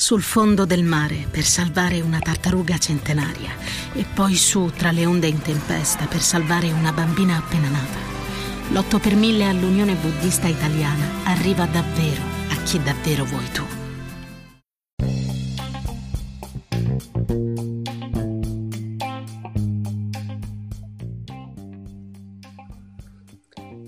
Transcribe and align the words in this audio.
sul 0.00 0.22
fondo 0.22 0.64
del 0.64 0.84
mare 0.84 1.26
per 1.28 1.42
salvare 1.42 2.00
una 2.00 2.20
tartaruga 2.20 2.78
centenaria 2.78 3.50
e 3.92 4.04
poi 4.14 4.36
su 4.36 4.70
tra 4.76 4.92
le 4.92 5.04
onde 5.04 5.26
in 5.26 5.42
tempesta 5.42 6.06
per 6.06 6.20
salvare 6.20 6.70
una 6.70 6.92
bambina 6.92 7.36
appena 7.36 7.68
nata. 7.68 7.98
L'8 8.70 9.00
per 9.00 9.16
1000 9.16 9.44
all'Unione 9.44 9.96
Buddista 9.96 10.46
Italiana 10.46 11.04
arriva 11.24 11.66
davvero 11.66 12.22
a 12.48 12.62
chi 12.62 12.80
davvero 12.80 13.24
vuoi 13.24 13.50
tu. 13.52 13.64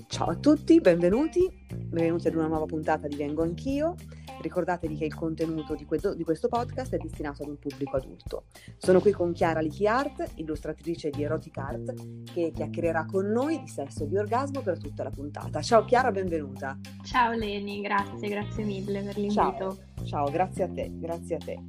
Ciao 0.09 0.27
a 0.27 0.35
tutti, 0.35 0.81
benvenuti, 0.81 1.49
benvenuti 1.71 2.27
ad 2.27 2.35
una 2.35 2.47
nuova 2.47 2.65
puntata 2.65 3.07
di 3.07 3.15
Vengo 3.15 3.43
Anch'io. 3.43 3.95
Ricordatevi 4.41 4.97
che 4.97 5.05
il 5.05 5.15
contenuto 5.15 5.75
di, 5.75 5.85
questo, 5.85 6.13
di 6.13 6.23
questo 6.23 6.47
podcast 6.47 6.93
è 6.93 6.97
destinato 6.97 7.43
ad 7.43 7.49
un 7.49 7.57
pubblico 7.57 7.97
adulto. 7.97 8.45
Sono 8.77 8.99
qui 8.99 9.11
con 9.11 9.31
Chiara 9.31 9.61
Lichi 9.61 9.87
Art, 9.87 10.31
illustratrice 10.35 11.09
di 11.09 11.23
Erotic 11.23 11.57
Art, 11.57 11.93
che 12.31 12.51
chiacchiererà 12.53 13.05
con 13.05 13.27
noi 13.27 13.59
di 13.59 13.67
sesso 13.67 14.03
e 14.03 14.07
di 14.07 14.17
orgasmo 14.17 14.61
per 14.61 14.79
tutta 14.79 15.03
la 15.03 15.09
puntata. 15.09 15.61
Ciao 15.61 15.85
Chiara, 15.85 16.11
benvenuta. 16.11 16.77
Ciao 17.03 17.31
Leni, 17.31 17.81
grazie, 17.81 18.27
grazie 18.27 18.63
mille 18.63 19.01
per 19.01 19.17
l'invito. 19.17 19.33
Ciao, 19.33 19.77
ciao 20.03 20.29
grazie 20.29 20.63
a 20.63 20.69
te, 20.69 20.91
grazie 20.93 21.35
a 21.35 21.39
te. 21.39 21.59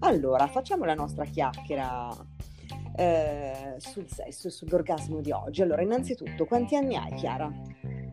Allora, 0.00 0.46
facciamo 0.46 0.84
la 0.84 0.94
nostra 0.94 1.24
chiacchiera 1.24 2.34
eh, 2.96 3.74
sul 3.78 4.08
sesso 4.08 4.48
e 4.48 4.50
sull'orgasmo 4.50 5.20
di 5.20 5.30
oggi. 5.30 5.62
Allora, 5.62 5.82
innanzitutto, 5.82 6.46
quanti 6.46 6.76
anni 6.76 6.96
hai 6.96 7.14
Chiara? 7.14 7.52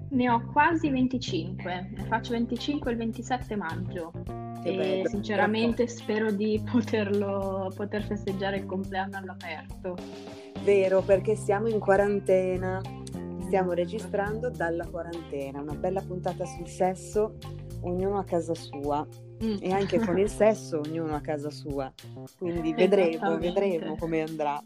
Ne 0.09 0.29
ho 0.29 0.45
quasi 0.51 0.89
25, 0.89 1.91
ne 1.95 2.03
faccio 2.05 2.33
25 2.33 2.91
il 2.91 2.97
27 2.97 3.55
maggio 3.55 4.11
che 4.63 4.69
e 4.69 4.75
bello, 4.75 5.09
sinceramente 5.09 5.85
bello. 5.85 5.97
spero 5.97 6.31
di 6.31 6.63
poterlo, 6.71 7.71
poter 7.75 8.03
festeggiare 8.03 8.57
il 8.57 8.65
compleanno 8.65 9.17
all'aperto. 9.17 9.95
Vero, 10.63 11.01
perché 11.01 11.35
siamo 11.35 11.67
in 11.67 11.79
quarantena, 11.79 12.81
stiamo 13.41 13.73
registrando 13.73 14.49
dalla 14.49 14.87
quarantena, 14.87 15.61
una 15.61 15.75
bella 15.75 16.01
puntata 16.01 16.45
sul 16.45 16.67
sesso, 16.67 17.35
ognuno 17.83 18.17
a 18.17 18.23
casa 18.23 18.53
sua. 18.53 19.07
Mm. 19.43 19.57
E 19.59 19.71
anche 19.71 19.99
con 19.99 20.17
il 20.17 20.29
sesso 20.31 20.79
ognuno 20.79 21.15
a 21.15 21.19
casa 21.19 21.49
sua, 21.49 21.91
quindi 22.37 22.73
vedremo, 22.75 23.37
vedremo 23.37 23.95
come 23.97 24.21
andrà. 24.21 24.61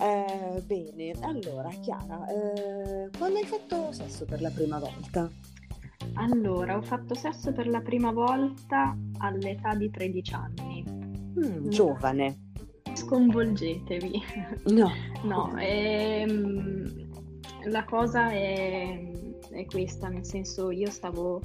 Eh, 0.00 0.62
bene, 0.62 1.12
allora 1.20 1.68
Chiara, 1.68 2.26
eh, 2.26 3.10
quando 3.18 3.38
hai 3.38 3.44
fatto 3.44 3.92
sesso 3.92 4.24
per 4.24 4.40
la 4.40 4.50
prima 4.50 4.78
volta? 4.78 5.28
Allora, 6.14 6.76
ho 6.76 6.82
fatto 6.82 7.14
sesso 7.14 7.52
per 7.52 7.68
la 7.68 7.80
prima 7.80 8.10
volta 8.12 8.96
all'età 9.18 9.74
di 9.74 9.90
13 9.90 10.34
anni. 10.34 10.84
Mm, 10.86 11.68
giovane. 11.68 12.48
Sconvolgetevi. 12.94 14.22
No. 14.70 14.90
no, 15.24 15.56
ehm, 15.58 17.08
la 17.64 17.84
cosa 17.84 18.30
è, 18.30 19.10
è 19.50 19.64
questa, 19.66 20.08
nel 20.08 20.24
senso 20.24 20.70
io 20.70 20.90
stavo 20.90 21.40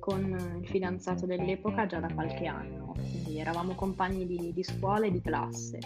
con 0.00 0.58
il 0.60 0.66
fidanzato 0.66 1.26
dell'epoca 1.26 1.86
già 1.86 2.00
da 2.00 2.12
qualche 2.12 2.46
anno, 2.46 2.94
quindi 2.94 3.38
eravamo 3.38 3.74
compagni 3.74 4.26
di, 4.26 4.52
di 4.52 4.64
scuola 4.64 5.06
e 5.06 5.12
di 5.12 5.20
classe 5.20 5.78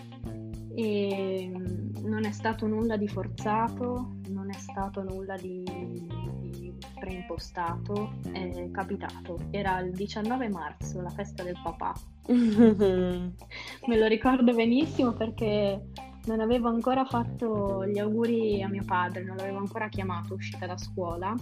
e 0.75 1.51
mm, 1.55 2.07
non 2.07 2.25
è 2.25 2.33
stato 2.33 2.67
nulla 2.67 2.97
di 2.97 3.09
forzato, 3.09 4.15
non 4.29 4.51
è 4.51 4.59
stato 4.59 5.03
nulla 5.03 5.37
di, 5.37 5.63
di 5.63 6.75
preimpostato, 6.99 8.15
è 8.33 8.71
capitato. 8.71 9.39
Era 9.51 9.79
il 9.81 9.93
19 9.93 10.49
marzo, 10.49 11.01
la 11.01 11.11
festa 11.11 11.43
del 11.43 11.59
papà. 11.63 11.93
Me 12.27 13.99
lo 13.99 14.07
ricordo 14.07 14.53
benissimo 14.55 15.13
perché 15.13 15.87
non 16.27 16.41
avevo 16.41 16.69
ancora 16.69 17.05
fatto 17.05 17.87
gli 17.87 17.99
auguri 17.99 18.63
a 18.63 18.69
mio 18.69 18.85
padre, 18.85 19.25
non 19.25 19.37
l'avevo 19.37 19.59
ancora 19.59 19.89
chiamato 19.89 20.35
uscita 20.35 20.67
da 20.67 20.77
scuola. 20.77 21.35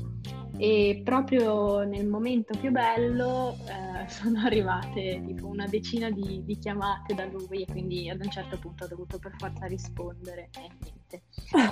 E 0.58 1.00
proprio 1.02 1.82
nel 1.82 2.06
momento 2.06 2.56
più 2.58 2.70
bello 2.70 3.56
eh, 3.66 4.08
sono 4.10 4.40
arrivate 4.40 5.22
tipo 5.26 5.46
una 5.46 5.66
decina 5.66 6.10
di, 6.10 6.42
di, 6.44 6.58
chiamate 6.58 7.14
da 7.14 7.24
lui 7.24 7.62
e 7.62 7.66
quindi 7.66 8.08
ad 8.10 8.22
un 8.22 8.30
certo 8.30 8.58
punto 8.58 8.84
ho 8.84 8.88
dovuto 8.88 9.18
per 9.18 9.32
forza 9.38 9.66
rispondere. 9.66 10.50
E 10.58 10.70
niente, 10.80 11.22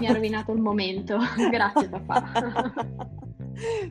mi 0.01 0.07
ha 0.07 0.13
rovinato 0.13 0.53
il 0.53 0.61
momento, 0.61 1.19
grazie 1.51 1.89
papà. 1.89 3.29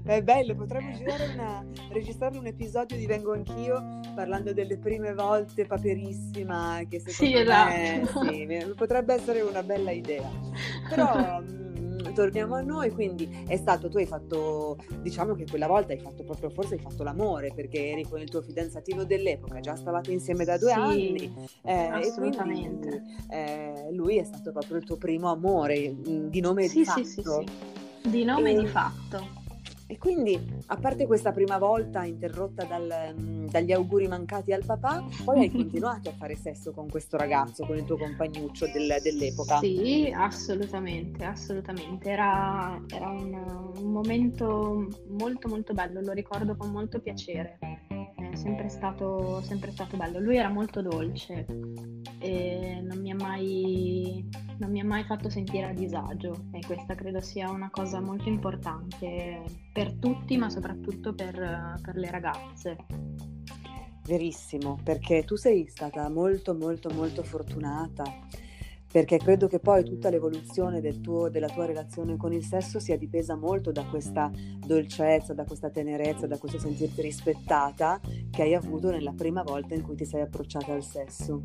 È 0.04 0.22
bello, 0.22 0.56
potremmo 0.56 0.90
una, 1.34 1.66
registrare 1.92 2.38
un 2.38 2.48
episodio 2.48 2.98
di 2.98 3.06
Vengo 3.06 3.34
Anch'io 3.34 4.00
parlando 4.16 4.54
delle 4.54 4.78
prime 4.78 5.14
volte 5.14 5.66
paperissima 5.66 6.82
che 6.90 7.00
secondo 7.00 7.36
sì, 7.36 7.42
esatto. 7.42 8.24
me 8.24 8.62
sì, 8.62 8.74
potrebbe 8.76 9.14
essere 9.14 9.42
una 9.42 9.64
bella 9.64 9.92
idea. 9.92 10.30
Però 10.90 11.42
torniamo 12.14 12.56
a 12.56 12.62
noi, 12.62 12.92
quindi 12.92 13.46
è 13.48 13.56
stato, 13.56 13.88
tu 13.88 13.98
hai 13.98 14.06
fatto, 14.06 14.78
diciamo 15.02 15.36
che 15.36 15.46
quella 15.50 15.68
volta 15.68 15.94
hai 15.94 16.00
fatto 16.00 16.24
proprio, 16.24 16.50
forse 16.50 16.76
hai 16.76 16.82
fatto 16.82 17.04
l'amore 17.04 17.52
perché 17.54 17.92
eri 17.92 18.04
con 18.04 18.20
il 18.20 18.30
tuo 18.30 18.42
fidanzatino 18.42 19.06
dell'epoca, 19.06 19.60
già 19.60 19.76
stavate 19.76 20.12
insieme 20.12 20.44
da 20.44 20.58
due 20.58 20.72
sì, 20.72 20.80
anni. 20.80 21.34
Eh, 21.64 21.74
assolutamente. 21.74 22.90
Quindi, 22.90 23.26
eh, 23.30 23.88
lui 23.92 24.18
è 24.18 24.24
stato 24.24 24.52
proprio 24.52 24.78
il 24.78 24.84
tuo 24.84 24.98
primo 24.98 25.32
amore, 25.32 25.90
mm, 25.92 26.28
di 26.28 26.40
nome 26.42 26.68
sì, 26.68 26.80
di 26.80 26.86
fatto. 26.86 27.04
Sì, 27.04 27.06
sì, 27.06 27.22
sì. 27.22 28.10
Di 28.10 28.24
nome 28.24 28.52
e... 28.52 28.60
di 28.60 28.68
fatto. 28.68 29.39
E 29.92 29.98
quindi, 29.98 30.40
a 30.68 30.76
parte 30.76 31.08
questa 31.08 31.32
prima 31.32 31.58
volta 31.58 32.04
interrotta 32.04 32.64
dal, 32.64 33.16
mm, 33.20 33.48
dagli 33.48 33.72
auguri 33.72 34.08
mancati 34.08 34.54
al 34.54 34.64
papà, 34.64 35.04
poi 35.26 35.40
hai 35.40 35.50
continuato 35.50 36.10
a 36.10 36.12
fare 36.12 36.36
sesso 36.36 36.72
con 36.72 36.88
questo 36.88 37.18
ragazzo, 37.18 37.66
con 37.66 37.76
il 37.76 37.86
tuo 37.86 37.98
compagnuccio 37.98 38.68
del, 38.68 38.98
dell'epoca? 39.02 39.58
Sì, 39.58 40.14
assolutamente, 40.16 41.26
assolutamente. 41.26 42.08
Era, 42.08 42.80
era 42.88 43.10
un, 43.10 43.34
un, 43.78 43.92
momento 43.92 44.88
molto 45.08 45.48
molto 45.48 45.74
bello, 45.74 46.02
lo 46.02 46.12
ricordo 46.12 46.56
con 46.56 46.70
molto 46.70 47.00
piacere. 47.00 47.58
È 48.32 48.36
sempre 48.36 48.70
stato, 48.70 49.42
sempre 49.42 49.72
stato 49.72 49.98
bello. 49.98 50.20
Lui 50.20 50.38
era 50.38 50.50
molto 50.50 50.84
dolce 50.84 51.48
e 52.20 52.82
non 52.84 53.00
mi 53.00 53.12
ha 53.12 53.16
mai 53.16 54.28
mai 54.84 55.04
fatto 55.04 55.30
sentire 55.30 55.68
a 55.68 55.74
disagio 55.74 56.48
e 56.52 56.60
questa 56.66 56.96
credo 56.96 57.22
sia 57.22 57.50
una 57.50 57.70
cosa 57.70 58.02
molto 58.02 58.28
importante 58.28 59.44
per 59.72 59.94
tutti, 59.94 60.36
ma 60.36 60.50
soprattutto 60.50 61.14
per, 61.14 61.80
per 61.82 61.96
le 61.96 62.12
ragazze. 62.12 62.76
Verissimo, 64.06 64.78
perché 64.84 65.24
tu 65.24 65.36
sei 65.36 65.68
stata 65.68 66.10
molto 66.10 66.56
molto 66.56 66.90
molto 66.90 67.24
fortunata 67.24 68.04
perché 68.92 69.18
credo 69.20 69.48
che 69.48 69.60
poi 69.60 69.84
tutta 69.84 70.10
l'evoluzione 70.10 70.82
del 70.82 71.00
tuo, 71.00 71.30
della 71.30 71.48
tua 71.48 71.68
relazione 71.68 72.18
con 72.18 72.34
il 72.34 72.44
sesso 72.44 72.80
sia 72.80 72.98
dipesa 72.98 73.36
molto 73.36 73.72
da 73.72 73.86
questa 73.86 74.32
dolcezza, 74.34 75.36
da 75.36 75.46
questa 75.46 75.70
tenerezza, 75.70 76.26
da 76.26 76.40
questo 76.40 76.58
sentirti 76.58 77.04
rispettata 77.04 78.02
che 78.32 78.42
hai 78.42 78.56
avuto 78.56 78.90
nella 78.90 79.14
prima 79.16 79.44
volta 79.44 79.76
in 79.76 79.84
cui 79.84 79.96
ti 79.96 80.06
sei 80.06 80.22
approcciata 80.22 80.74
al 80.74 80.84
sesso. 80.84 81.44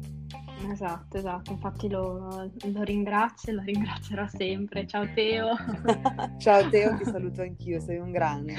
Esatto, 0.71 1.19
esatto, 1.19 1.53
infatti 1.53 1.89
lo, 1.89 2.49
lo 2.65 2.83
ringrazio 2.83 3.53
e 3.53 3.55
lo 3.57 3.63
ringrazierò 3.63 4.27
sempre. 4.29 4.87
Ciao 4.87 5.07
Teo. 5.15 5.55
Ciao 6.39 6.69
Teo, 6.69 6.97
ti 6.97 7.05
saluto 7.05 7.43
anch'io, 7.43 7.81
sei 7.81 7.99
un 7.99 8.11
grande. 8.11 8.55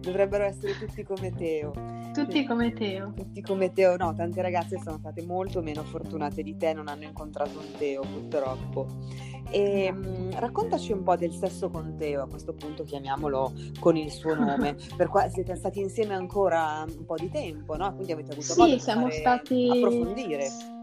Dovrebbero 0.00 0.44
essere 0.44 0.76
tutti 0.78 1.02
come 1.04 1.32
Teo. 1.32 1.72
Tutti 2.12 2.44
come 2.44 2.72
Teo. 2.72 3.12
Tutti 3.14 3.40
come 3.40 3.72
Teo, 3.72 3.96
no, 3.96 4.12
tante 4.14 4.42
ragazze 4.42 4.78
sono 4.78 4.98
state 4.98 5.22
molto 5.22 5.62
meno 5.62 5.82
fortunate 5.84 6.42
di 6.42 6.56
te, 6.56 6.72
non 6.72 6.88
hanno 6.88 7.04
incontrato 7.04 7.58
un 7.58 7.78
Teo 7.78 8.02
purtroppo. 8.02 8.86
E 9.50 9.92
mh, 9.92 10.06
mm, 10.06 10.30
raccontaci 10.32 10.92
un 10.92 11.02
po' 11.02 11.16
del 11.16 11.32
sesso 11.32 11.70
con 11.70 11.96
Teo, 11.96 12.22
a 12.22 12.28
questo 12.28 12.52
punto 12.54 12.84
chiamiamolo 12.84 13.52
con 13.80 13.96
il 13.96 14.10
suo 14.10 14.34
nome, 14.34 14.76
per 14.96 15.08
qua 15.08 15.28
siete 15.28 15.54
stati 15.56 15.80
insieme 15.80 16.14
ancora 16.14 16.84
un 16.86 17.04
po' 17.04 17.16
di 17.16 17.30
tempo, 17.30 17.76
no? 17.76 17.94
Quindi 17.94 18.12
avete 18.12 18.32
avuto 18.32 18.52
sì, 18.52 18.60
modo 18.60 18.72
di 18.72 18.80
siamo 18.80 19.10
stati... 19.10 19.68
approfondire. 19.70 20.80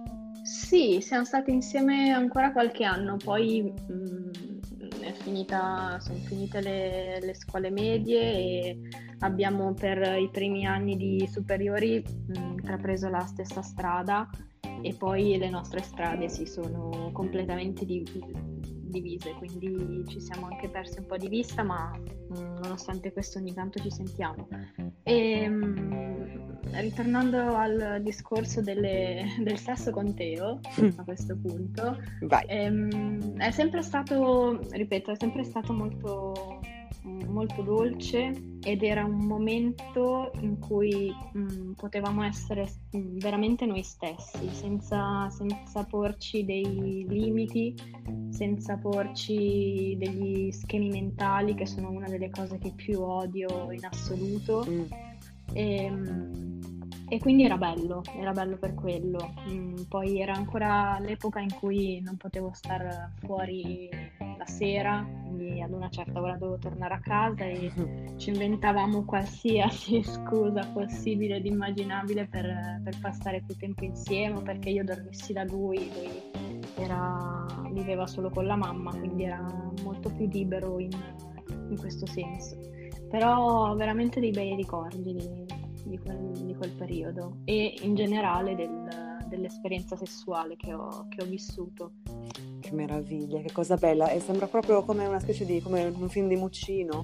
Sì, 0.52 1.00
siamo 1.00 1.26
stati 1.26 1.52
insieme 1.52 2.10
ancora 2.10 2.52
qualche 2.52 2.84
anno, 2.84 3.18
poi 3.18 3.62
mh, 3.62 3.94
mm, 3.94 5.12
finita, 5.22 6.00
sono 6.00 6.18
finite 6.26 6.60
le, 6.60 7.20
le, 7.22 7.36
scuole 7.36 7.70
medie 7.70 8.20
e 8.20 8.80
abbiamo 9.20 9.76
per 9.76 10.18
i 10.20 10.28
primi 10.32 10.66
anni 10.66 10.98
di 10.98 11.30
superiori 11.32 12.04
mm, 12.04 12.58
intrapreso 12.58 13.10
la 13.10 13.24
stessa 13.28 13.62
strada 13.62 14.28
e 14.82 14.96
poi 14.96 15.38
le 15.38 15.52
nostre 15.52 15.84
strade 15.84 16.30
si 16.30 16.48
sono 16.48 17.12
completamente 17.14 17.86
div- 17.86 18.79
divise, 18.90 19.34
quindi 19.34 20.04
ci 20.08 20.20
siamo 20.20 20.48
anche 20.48 20.70
persi 20.70 21.00
un 21.00 21.06
po' 21.06 21.18
di 21.18 21.28
vista, 21.28 21.64
ma 21.64 21.92
mh, 21.98 22.40
mm, 22.40 22.56
nonostante 22.62 23.12
questo 23.14 23.40
ogni 23.40 23.54
tanto 23.54 23.80
ci 23.80 23.92
sentiamo. 23.92 24.48
E, 25.04 25.48
mh, 25.48 26.60
ritornando 26.72 27.56
al 27.56 28.00
discorso 28.02 28.62
delle, 28.62 29.36
del 29.40 29.58
sesso 29.58 29.92
con 29.92 30.14
Teo, 30.14 30.60
a 30.98 31.04
questo 31.04 31.38
punto, 31.38 31.98
ehm, 32.48 33.38
è 33.38 33.52
sempre 33.52 33.82
stato, 33.82 34.60
ripeto, 34.72 35.12
è 35.12 35.16
sempre 35.18 35.44
stato 35.44 35.74
molto, 35.74 36.60
molto 37.28 37.62
dolce 37.62 38.32
ed 38.62 38.84
era 38.84 39.06
un 39.06 39.26
momento 39.26 40.32
in 40.42 40.60
cui 40.60 41.14
mh, 41.34 41.40
mm, 41.40 41.72
potevamo 41.74 42.24
essere 42.24 42.68
mm, 42.96 43.18
veramente 43.20 43.66
noi 43.66 43.84
stessi, 43.84 44.50
senza, 44.50 45.30
senza, 45.30 45.84
porci 45.86 46.44
dei 46.44 47.06
limiti, 47.08 47.74
senza 48.30 48.78
porci 48.78 49.96
degli 49.98 50.52
schemi 50.52 50.90
mentali, 50.90 51.56
che 51.56 51.66
sono 51.66 51.90
una 51.90 52.08
delle 52.08 52.30
cose 52.30 52.58
che 52.58 52.74
più 52.76 53.02
odio 53.02 53.72
in 53.72 53.86
assoluto. 53.86 54.66
Mm. 54.68 54.84
E, 55.54 55.84
ehm, 55.84 56.60
e 57.12 57.18
quindi 57.18 57.44
era 57.44 57.58
bello, 57.58 58.04
era 58.16 58.32
bello 58.32 58.58
per 58.58 58.76
quello. 58.76 59.34
Mm, 59.50 59.76
poi 59.88 60.22
era 60.22 60.34
ancora 60.34 61.00
l'epoca 61.00 61.40
in 61.40 61.54
cui 61.54 62.00
non 62.02 62.18
potevo 62.18 62.52
stare 62.54 63.14
fuori 63.20 63.90
la 64.38 64.46
sera, 64.46 65.06
quindi 65.40 65.62
ad 65.62 65.72
una 65.72 65.90
certa 65.90 66.20
ora 66.20 66.36
dovevo 66.36 66.58
tornare 66.58 66.94
a 66.96 67.00
casa 67.00 67.46
e 67.46 67.72
ci 68.18 68.30
inventavamo 68.30 69.06
qualsiasi 69.06 70.04
scusa 70.04 70.70
possibile 70.74 71.38
ed 71.38 71.46
immaginabile 71.46 72.28
per, 72.28 72.82
per 72.84 73.00
passare 73.00 73.42
più 73.46 73.56
tempo 73.56 73.86
insieme, 73.86 74.42
perché 74.42 74.70
io 74.70 74.84
dormissi 74.84 75.32
da 75.32 75.46
lui, 75.46 75.78
lui 75.78 76.22
era, 76.76 77.46
viveva 77.72 78.06
solo 78.06 78.30
con 78.30 78.46
la 78.46 78.58
mamma, 78.58 78.92
quindi 78.92 79.24
era 79.24 79.46
molto 79.84 80.10
più 80.10 80.28
libero 80.28 80.78
in, 80.78 80.92
in 81.70 81.78
questo 81.78 82.06
senso. 82.06 82.60
Però 83.10 83.74
veramente 83.76 84.20
dei 84.20 84.32
bei 84.32 84.56
ricordi 84.56 85.14
di, 85.14 85.46
di 85.86 85.98
quel, 86.00 86.32
di 86.34 86.56
quel 86.56 86.72
periodo 86.72 87.38
e 87.46 87.76
in 87.82 87.96
generale 87.96 88.56
del, 88.56 89.26
dell'esperienza 89.30 89.96
sessuale 89.96 90.58
che 90.58 90.74
ho, 90.74 91.08
che 91.08 91.24
ho 91.24 91.26
vissuto. 91.26 91.94
Che 92.70 92.76
meraviglia, 92.76 93.42
che 93.42 93.52
cosa 93.52 93.78
bella. 93.78 94.10
E 94.10 94.20
sembra 94.20 94.46
proprio 94.46 94.84
come 94.84 95.08
una 95.08 95.20
specie 95.20 95.44
di 95.44 95.60
come 95.60 95.86
un 95.86 96.08
film 96.08 96.28
di 96.28 96.36
Muccino. 96.36 97.04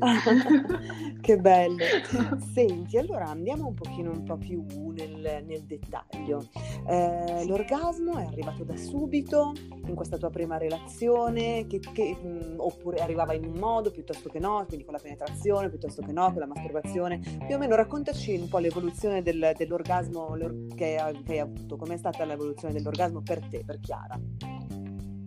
che 1.20 1.36
bello. 1.36 1.84
Senti, 2.54 2.96
allora 2.96 3.26
andiamo 3.26 3.66
un 3.66 3.74
pochino 3.74 4.10
un 4.10 4.22
po' 4.22 4.38
più 4.38 4.64
nel, 4.94 5.44
nel 5.44 5.62
dettaglio. 5.64 6.48
Eh, 6.88 7.44
l'orgasmo 7.46 8.16
è 8.16 8.24
arrivato 8.24 8.64
da 8.64 8.78
subito 8.78 9.52
in 9.86 9.94
questa 9.94 10.16
tua 10.16 10.30
prima 10.30 10.56
relazione, 10.56 11.66
che, 11.66 11.80
che, 11.80 12.16
mh, 12.18 12.26
mm, 12.26 12.54
oppure 12.56 13.02
arrivava 13.02 13.34
in 13.34 13.44
un 13.44 13.58
modo 13.58 13.90
piuttosto 13.90 14.30
che 14.30 14.38
no, 14.38 14.64
quindi 14.66 14.86
con 14.86 14.94
la 14.94 15.00
penetrazione 15.00 15.68
piuttosto 15.68 16.00
che 16.00 16.12
no, 16.12 16.30
con 16.30 16.38
la 16.38 16.46
masturbazione. 16.46 17.18
Più 17.46 17.54
o 17.54 17.58
meno 17.58 17.74
raccontaci 17.74 18.36
un 18.36 18.48
po' 18.48 18.56
l'evoluzione 18.56 19.20
del, 19.20 19.52
dell'orgasmo 19.54 20.34
che, 20.74 20.96
che 21.26 21.32
hai 21.32 21.38
avuto, 21.40 21.76
com'è 21.76 21.98
stata 21.98 22.24
l'evoluzione 22.24 22.72
dell'orgasmo 22.72 23.20
per 23.20 23.46
te, 23.46 23.64
per 23.66 23.80
Chiara. 23.80 24.18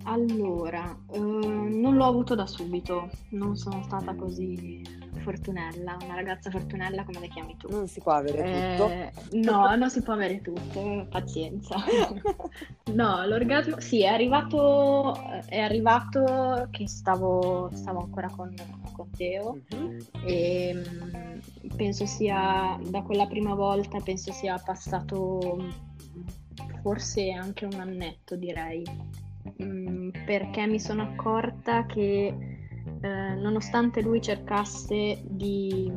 Allora, 0.09 0.97
eh, 1.11 1.19
non 1.19 1.95
l'ho 1.95 2.05
avuto 2.05 2.33
da 2.33 2.47
subito, 2.47 3.09
non 3.31 3.57
sono 3.57 3.83
stata 3.83 4.15
così 4.15 4.81
fortunella, 5.17 5.97
una 6.01 6.15
ragazza 6.15 6.49
fortunella 6.49 7.03
come 7.03 7.19
le 7.19 7.27
chiami 7.27 7.57
tu. 7.57 7.67
Non 7.69 7.87
si 7.87 7.99
può 7.99 8.13
avere 8.13 8.77
tutto. 8.77 8.89
Eh, 8.89 9.11
no, 9.41 9.75
non 9.75 9.89
si 9.89 10.01
può 10.01 10.13
avere 10.13 10.41
tutto, 10.41 11.07
pazienza. 11.09 11.75
no, 12.93 13.25
l'orgasmo, 13.25 13.81
sì, 13.81 14.03
è 14.03 14.07
arrivato, 14.07 15.13
è 15.45 15.59
arrivato 15.59 16.69
che 16.71 16.87
stavo, 16.87 17.69
stavo 17.73 17.99
ancora 17.99 18.29
con, 18.29 18.53
con 18.93 19.09
Teo 19.11 19.59
mm-hmm. 19.75 19.99
e 20.25 20.73
mm, 20.73 21.75
penso 21.75 22.05
sia, 22.05 22.79
da 22.81 23.01
quella 23.01 23.27
prima 23.27 23.55
volta, 23.55 23.99
penso 23.99 24.31
sia 24.31 24.57
passato 24.63 25.65
forse 26.81 27.29
anche 27.31 27.65
un 27.65 27.79
annetto 27.81 28.37
direi 28.37 28.83
Mm, 29.63 30.09
perché 30.25 30.67
mi 30.67 30.79
sono 30.79 31.03
accorta 31.03 31.85
che 31.85 32.35
eh, 33.01 33.35
nonostante 33.35 34.01
lui 34.01 34.21
cercasse 34.21 35.21
di, 35.23 35.91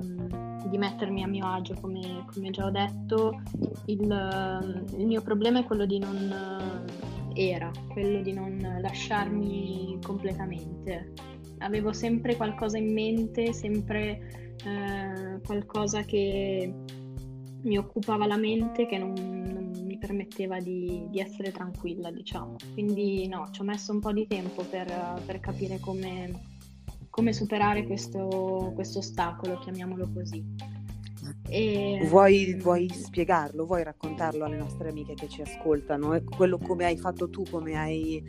di, 0.69 0.79
mettermi 0.79 1.23
a 1.23 1.27
mio 1.27 1.47
agio, 1.47 1.75
come, 1.81 2.25
come 2.33 2.51
già 2.51 2.67
ho 2.67 2.71
detto, 2.71 3.41
il, 3.87 4.87
il, 4.97 5.07
mio 5.07 5.23
problema 5.23 5.61
è 5.61 5.65
quello 5.65 5.87
di 5.87 5.99
non 5.99 6.89
era 7.35 7.71
quello 7.93 8.21
di 8.23 8.33
non 8.33 8.79
lasciarmi 8.81 9.99
completamente. 10.05 11.13
Avevo 11.59 11.93
sempre 11.93 12.37
qualcosa 12.37 12.79
in 12.79 12.93
mente, 12.93 13.53
sempre 13.53 14.57
eh, 14.65 15.41
qualcosa 15.45 16.03
che 16.03 16.73
mi 17.63 17.77
occupava 17.77 18.27
la 18.27 18.37
mente 18.37 18.87
che 18.87 18.99
non, 18.99 19.13
permetteva 20.01 20.59
di, 20.59 21.07
di, 21.09 21.21
essere 21.21 21.53
tranquilla, 21.53 22.11
diciamo. 22.11 22.57
Quindi 22.73 23.29
no, 23.29 23.49
ci 23.53 23.61
ho 23.61 23.65
messo 23.65 23.93
un 23.93 24.01
po' 24.01 24.13
di 24.13 24.27
tempo 24.27 24.65
per, 24.65 25.23
per 25.25 25.39
capire 25.39 25.79
come, 25.79 26.33
come 27.09 27.33
superare 27.33 27.85
questo, 27.85 28.73
questo 28.75 28.99
ostacolo, 28.99 29.59
chiamiamolo 29.59 30.11
così. 30.13 30.45
E... 31.49 32.07
Vuoi, 32.09 32.55
vuoi, 32.55 32.89
spiegarlo, 32.89 33.67
vuoi 33.67 33.83
raccontarlo 33.85 34.45
alle 34.45 34.57
nostre 34.57 34.89
amiche 34.89 35.15
che 35.15 35.29
ci 35.29 35.43
ascoltano? 35.43 36.21
Quello 36.25 36.59
come 36.59 36.87
hai 36.87 36.97
fatto 36.97 37.29
tu, 37.29 37.45
come 37.49 37.77
hai 37.77 38.23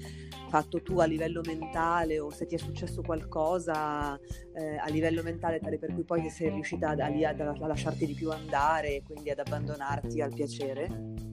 fatto 0.50 0.81
tu 0.81 1.00
a 1.00 1.06
livello 1.06 1.41
mentale 1.45 2.19
o 2.19 2.29
se 2.29 2.45
ti 2.45 2.56
è 2.56 2.57
successo 2.57 3.01
qualcosa 3.01 4.19
eh, 4.53 4.75
a 4.75 4.89
livello 4.89 5.24
mentale 5.24 5.59
tale 5.59 5.79
per 5.79 5.94
cui 5.94 6.03
poi 6.03 6.29
sei 6.29 6.50
riuscita 6.50 6.89
a, 6.89 7.06
a, 7.06 7.56
a 7.57 7.67
lasciarti 7.67 8.06
di 8.06 8.13
più 8.13 8.29
andare 8.31 8.95
e 8.95 9.03
quindi 9.03 9.29
ad 9.29 9.39
abbandonarti 9.39 10.19
al 10.19 10.33
piacere? 10.33 11.30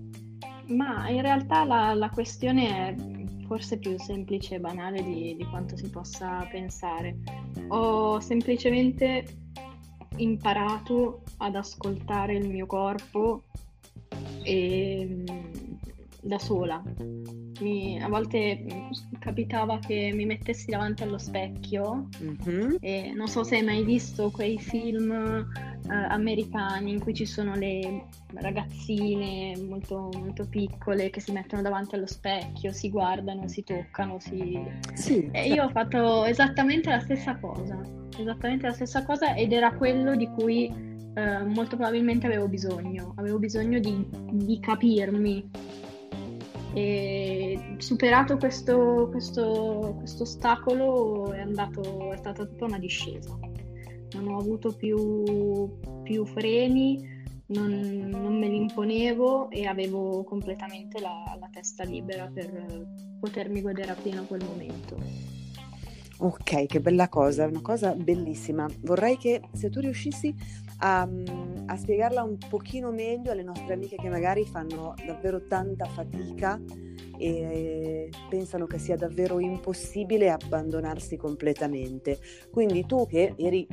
Ma 0.69 1.09
in 1.09 1.23
realtà 1.23 1.65
la, 1.65 1.95
la 1.95 2.11
questione 2.11 2.69
è 2.69 2.95
forse 3.47 3.79
più 3.79 3.99
semplice 3.99 4.57
e 4.57 4.61
banale 4.61 5.03
di, 5.03 5.35
di 5.37 5.45
quanto 5.47 5.77
si 5.77 5.89
possa 5.89 6.47
pensare. 6.51 7.17
Ho 7.69 8.21
semplicemente 8.21 9.25
imparato 10.17 11.23
ad 11.39 11.55
ascoltare 11.55 12.35
il 12.35 12.49
mio 12.49 12.67
corpo 12.67 13.45
e, 14.43 15.25
da 16.21 16.39
sola. 16.39 16.83
Mi, 17.61 18.01
a 18.03 18.09
volte 18.09 18.65
capitava 19.19 19.79
che 19.79 20.13
mi 20.15 20.25
mettessi 20.27 20.71
davanti 20.71 21.03
allo 21.03 21.19
specchio 21.19 22.09
mm-hmm. 22.23 22.77
e 22.81 23.13
non 23.15 23.27
so 23.27 23.43
se 23.43 23.57
hai 23.57 23.65
mai 23.65 23.83
visto 23.83 24.31
quei 24.31 24.59
film 24.59 25.11
eh, 25.11 25.93
americani 25.93 26.93
in 26.93 27.01
cui 27.01 27.15
ci 27.15 27.27
sono 27.27 27.55
le 27.55 28.05
ragazzine 28.35 29.57
molto, 29.67 30.11
molto 30.15 30.47
piccole 30.49 31.11
che 31.11 31.21
si 31.21 31.33
mettono 31.33 31.63
davanti 31.63 31.95
allo 31.95 32.07
specchio, 32.07 32.73
si 32.73 32.91
guardano, 32.91 33.49
si 33.49 33.65
toccano, 33.65 34.19
si... 34.21 34.61
Sì, 34.95 35.29
e 35.33 35.49
io 35.49 35.65
ho 35.65 35.71
fatto 35.71 36.25
esattamente 36.25 36.91
la 36.91 37.01
stessa 37.01 37.37
cosa, 37.37 37.81
esattamente 38.19 38.67
la 38.67 38.73
stessa 38.73 39.05
cosa 39.05 39.35
ed 39.35 39.53
era 39.53 39.73
quello 39.73 40.15
di 40.15 40.27
cui 40.29 40.67
eh, 41.15 41.45
molto 41.45 41.77
probabilmente 41.77 42.27
avevo 42.27 42.49
bisogno, 42.49 43.15
avevo 43.17 43.39
bisogno 43.39 43.79
di, 43.79 44.07
di 44.31 44.61
capirmi. 44.61 45.51
E 46.75 47.77
superato 47.79 48.37
questo, 48.37 49.09
questo, 49.11 49.95
questo 49.99 50.23
ostacolo 50.25 51.33
è, 51.33 51.41
andato, 51.41 52.13
è 52.13 52.17
stata 52.17 52.45
tutta 52.45 52.67
una 52.67 52.79
discesa. 52.79 53.39
Non 54.13 54.29
ho 54.29 54.39
avuto 54.39 54.75
più, 54.75 55.79
più 56.03 56.25
freni, 56.27 57.17
non, 57.49 58.09
non, 58.11 58.39
me 58.39 58.49
li 58.49 58.57
imponevo 58.57 59.51
e 59.51 59.67
avevo 59.67 60.25
completamente 60.25 61.01
la, 61.01 61.37
la, 61.39 61.49
testa 61.51 61.85
libera 61.85 62.31
per 62.33 62.87
potermi 63.21 63.63
godere 63.63 63.91
appieno 63.93 64.25
quel 64.25 64.45
momento. 64.45 64.97
Ok, 66.19 66.67
che 66.67 66.81
bella 66.81 67.09
cosa, 67.09 67.47
una 67.47 67.63
cosa 67.63 67.95
bellissima. 67.95 68.67
Vorrei 68.81 69.17
che 69.17 69.41
se 69.53 69.71
tu 69.71 69.81
riuscissi 69.81 70.35
a, 70.79 71.09
a, 71.67 71.77
spiegarla 71.77 72.23
un 72.23 72.37
pochino 72.49 72.91
meglio 72.91 73.33
alle 73.33 73.43
nostre 73.43 73.75
amiche 73.75 73.97
che 73.97 74.09
magari 74.09 74.45
fanno 74.45 74.95
davvero 75.05 75.47
tanta 75.47 75.87
fatica 75.87 76.61
e 77.19 78.11
pensano 78.29 78.67
che 78.67 78.79
sia 78.79 78.97
davvero 78.97 79.41
impossibile 79.41 80.31
abbandonarsi 80.31 81.17
completamente. 81.17 82.19
Quindi 82.51 82.87
tu 82.87 83.07
che 83.07 83.35
eri 83.37 83.67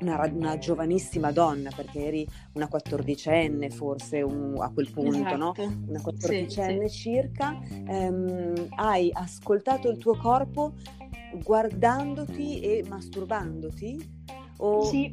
una, 0.00 0.30
una 0.32 0.58
giovanissima 0.58 1.32
donna, 1.32 1.70
perché 1.74 2.06
eri 2.06 2.26
una 2.52 2.68
quattordicenne 2.68 3.70
forse 3.70 4.22
un, 4.22 4.56
a 4.58 4.70
quel 4.70 4.90
punto, 4.90 5.16
esatto. 5.16 5.36
no? 5.36 5.54
Una 5.86 6.00
quattordicenne 6.00 6.88
sì, 6.88 6.98
sì. 6.98 7.10
circa, 7.10 7.58
ehm, 7.86 8.68
hai 8.76 9.10
ascoltato 9.12 9.88
il 9.90 9.96
tuo 9.96 10.16
corpo 10.16 10.74
guardandoti 11.42 12.60
e 12.60 12.84
masturbandoti? 12.88 14.14
O... 14.58 14.84
Sì, 14.84 15.12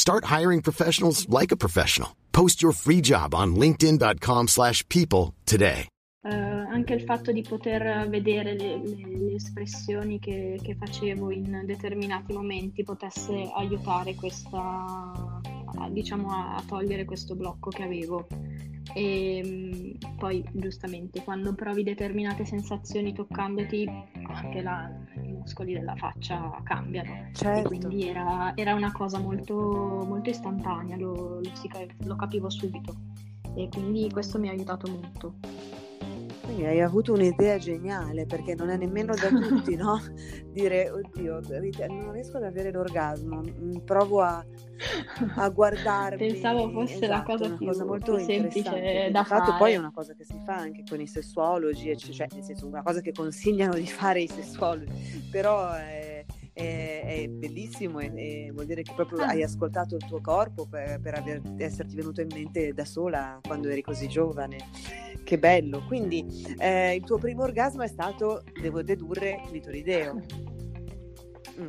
Start 0.00 0.24
hiring 0.24 0.62
professionals 0.62 1.28
like 1.28 1.52
a 1.52 1.58
professional. 1.58 2.16
Post 2.32 2.62
your 2.62 2.72
free 2.72 3.02
job 3.02 3.34
on 3.34 3.54
linkedin.com/people 3.54 5.34
today. 5.44 5.88
Uh, 6.22 6.30
anche 6.72 6.94
il 6.94 7.02
fatto 7.02 7.32
di 7.32 7.42
poter 7.42 8.08
vedere 8.08 8.54
le, 8.56 8.78
le, 8.78 9.18
le 9.18 9.34
espressioni 9.34 10.18
che, 10.18 10.58
che, 10.62 10.74
facevo 10.74 11.30
in 11.30 11.64
determinati 11.66 12.32
momenti 12.32 12.82
potesse 12.82 13.50
aiutare 13.54 14.14
questa, 14.14 14.58
a, 14.58 15.88
diciamo, 15.90 16.30
a 16.30 16.62
togliere 16.66 17.04
questo 17.04 17.34
blocco 17.34 17.68
che 17.68 17.82
avevo. 17.82 18.26
E 18.94 19.42
mm, 19.44 20.16
poi 20.16 20.44
giustamente 20.52 21.22
quando 21.22 21.54
provi 21.54 21.82
determinate 21.82 22.44
sensazioni 22.44 23.12
toccandoti 23.12 23.88
anche 24.26 24.62
la, 24.62 24.90
i 25.22 25.32
muscoli 25.32 25.72
della 25.72 25.94
faccia 25.96 26.60
cambiano. 26.62 27.30
Certo. 27.32 27.68
quindi 27.68 28.08
era, 28.08 28.52
era, 28.56 28.74
una 28.74 28.92
cosa 28.92 29.18
molto, 29.18 29.54
molto 30.06 30.30
istantanea 30.30 30.96
lo, 30.96 31.40
lo, 31.40 31.86
lo 32.04 32.16
capivo 32.16 32.50
subito. 32.50 32.94
E 33.54 33.68
quindi 33.68 34.08
questo 34.10 34.38
mi 34.38 34.48
ha 34.48 34.52
aiutato 34.52 34.88
molto 34.88 35.34
quindi 36.60 36.66
hai 36.66 36.80
avuto 36.82 37.14
un'idea 37.14 37.56
geniale 37.58 38.26
perché 38.26 38.54
non 38.54 38.68
è 38.68 38.76
nemmeno 38.76 39.14
da 39.14 39.28
tutti, 39.28 39.74
no? 39.76 39.98
Dire, 40.52 40.90
oddio, 40.90 41.40
non 41.88 42.12
riesco 42.12 42.36
ad 42.36 42.44
avere 42.44 42.70
l'orgasmo, 42.70 43.40
mm, 43.40 43.76
provo 43.84 44.20
a, 44.20 44.44
a 45.36 45.48
guardarmi. 45.48 46.18
Pensavo 46.18 46.70
fosse 46.70 46.94
esatto, 46.94 47.12
la 47.12 47.22
cosa, 47.22 47.46
una 47.46 47.56
più, 47.56 47.66
cosa 47.66 47.84
molto 47.84 48.14
più 48.16 48.24
semplice 48.24 49.10
da 49.10 49.24
fare. 49.24 49.56
poi 49.58 49.72
è 49.72 49.76
una 49.76 49.92
cosa 49.92 50.14
che 50.14 50.24
si 50.24 50.38
fa 50.44 50.56
anche 50.56 50.82
con 50.88 51.00
i 51.00 51.06
sessuologi, 51.06 51.96
cioè 51.96 52.26
nel 52.32 52.42
senso 52.42 52.66
una 52.66 52.82
cosa 52.82 53.00
che 53.00 53.12
consigliano 53.12 53.74
di 53.74 53.86
fare 53.86 54.20
i 54.20 54.28
sessuologi, 54.28 55.28
però... 55.30 55.72
È, 55.72 56.09
è, 56.60 57.04
è 57.04 57.28
bellissimo 57.28 58.00
e, 58.00 58.12
e, 58.14 58.50
vuol 58.52 58.66
dire 58.66 58.82
che 58.82 58.92
proprio 58.94 59.20
hai 59.22 59.42
ascoltato 59.42 59.96
il 59.96 60.04
tuo 60.06 60.20
corpo 60.20 60.66
per, 60.66 61.00
per 61.00 61.14
aver, 61.14 61.40
esserti 61.56 61.94
venuto 61.96 62.20
in 62.20 62.28
mente 62.32 62.72
da 62.72 62.84
sola 62.84 63.40
quando 63.42 63.68
eri 63.68 63.82
così 63.82 64.08
giovane. 64.08 64.58
Che 65.24 65.38
bello! 65.38 65.84
Quindi 65.86 66.26
eh, 66.58 66.94
il 66.94 67.04
tuo 67.04 67.18
primo 67.18 67.42
orgasmo 67.42 67.82
è 67.82 67.88
stato, 67.88 68.42
devo 68.60 68.82
dedurre, 68.82 69.40
clitorideo. 69.46 70.20
Mm. 71.58 71.68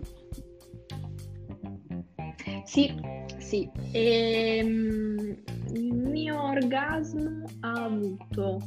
Sì, 2.64 2.96
sì. 3.40 3.70
E, 3.92 4.62
um, 4.64 5.36
il 5.74 5.94
mio 5.94 6.42
orgasmo 6.42 7.44
ha 7.62 7.84
avuto 7.84 8.60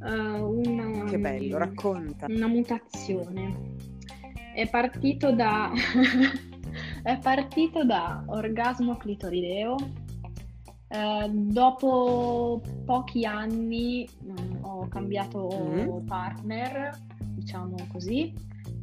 uh, 0.00 0.06
una, 0.06 1.04
che 1.04 1.18
bello, 1.18 1.56
racconta. 1.56 2.26
una 2.28 2.48
mutazione 2.48 3.91
è 4.54 4.68
partito 4.68 5.32
da, 5.32 5.70
è 7.02 7.18
partito 7.18 7.84
da 7.84 8.24
orgasmo 8.26 8.96
clitorideo. 8.96 9.76
Eh, 10.88 11.28
dopo 11.30 12.60
pochi 12.84 13.24
anni 13.24 14.06
mh, 14.20 14.30
mm, 14.30 14.64
ho 14.64 14.88
cambiato 14.88 15.48
mm. 15.48 16.06
partner, 16.06 16.90
diciamo 17.18 17.76
così, 17.90 18.34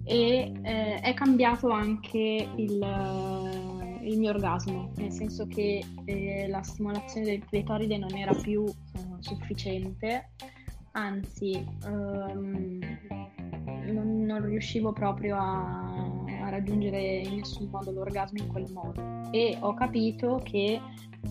e 0.05 0.51
eh, 0.63 0.95
è 1.01 1.13
cambiato 1.13 1.69
anche 1.69 2.49
il, 2.55 3.99
il, 4.01 4.17
mio 4.17 4.29
orgasmo, 4.31 4.91
nel 4.95 5.11
senso 5.11 5.45
che 5.45 5.83
eh, 6.05 6.47
la 6.47 6.63
stimolazione 6.63 7.27
del 7.27 7.45
clitoride 7.45 7.97
non 7.99 8.15
era 8.15 8.33
più 8.33 8.63
uh, 8.63 9.17
sufficiente, 9.19 10.31
anzi 10.93 11.63
um, 11.85 12.79
non, 13.91 14.25
non 14.25 14.45
riuscivo 14.45 14.91
proprio 14.91 15.37
a, 15.37 15.93
a, 16.43 16.49
raggiungere 16.49 17.19
in 17.19 17.37
nessun 17.37 17.69
modo 17.71 17.91
l'orgasmo 17.91 18.39
in 18.39 18.47
quel 18.47 18.71
modo. 18.71 19.29
E 19.31 19.57
ho 19.59 19.73
capito 19.73 20.41
che 20.43 20.81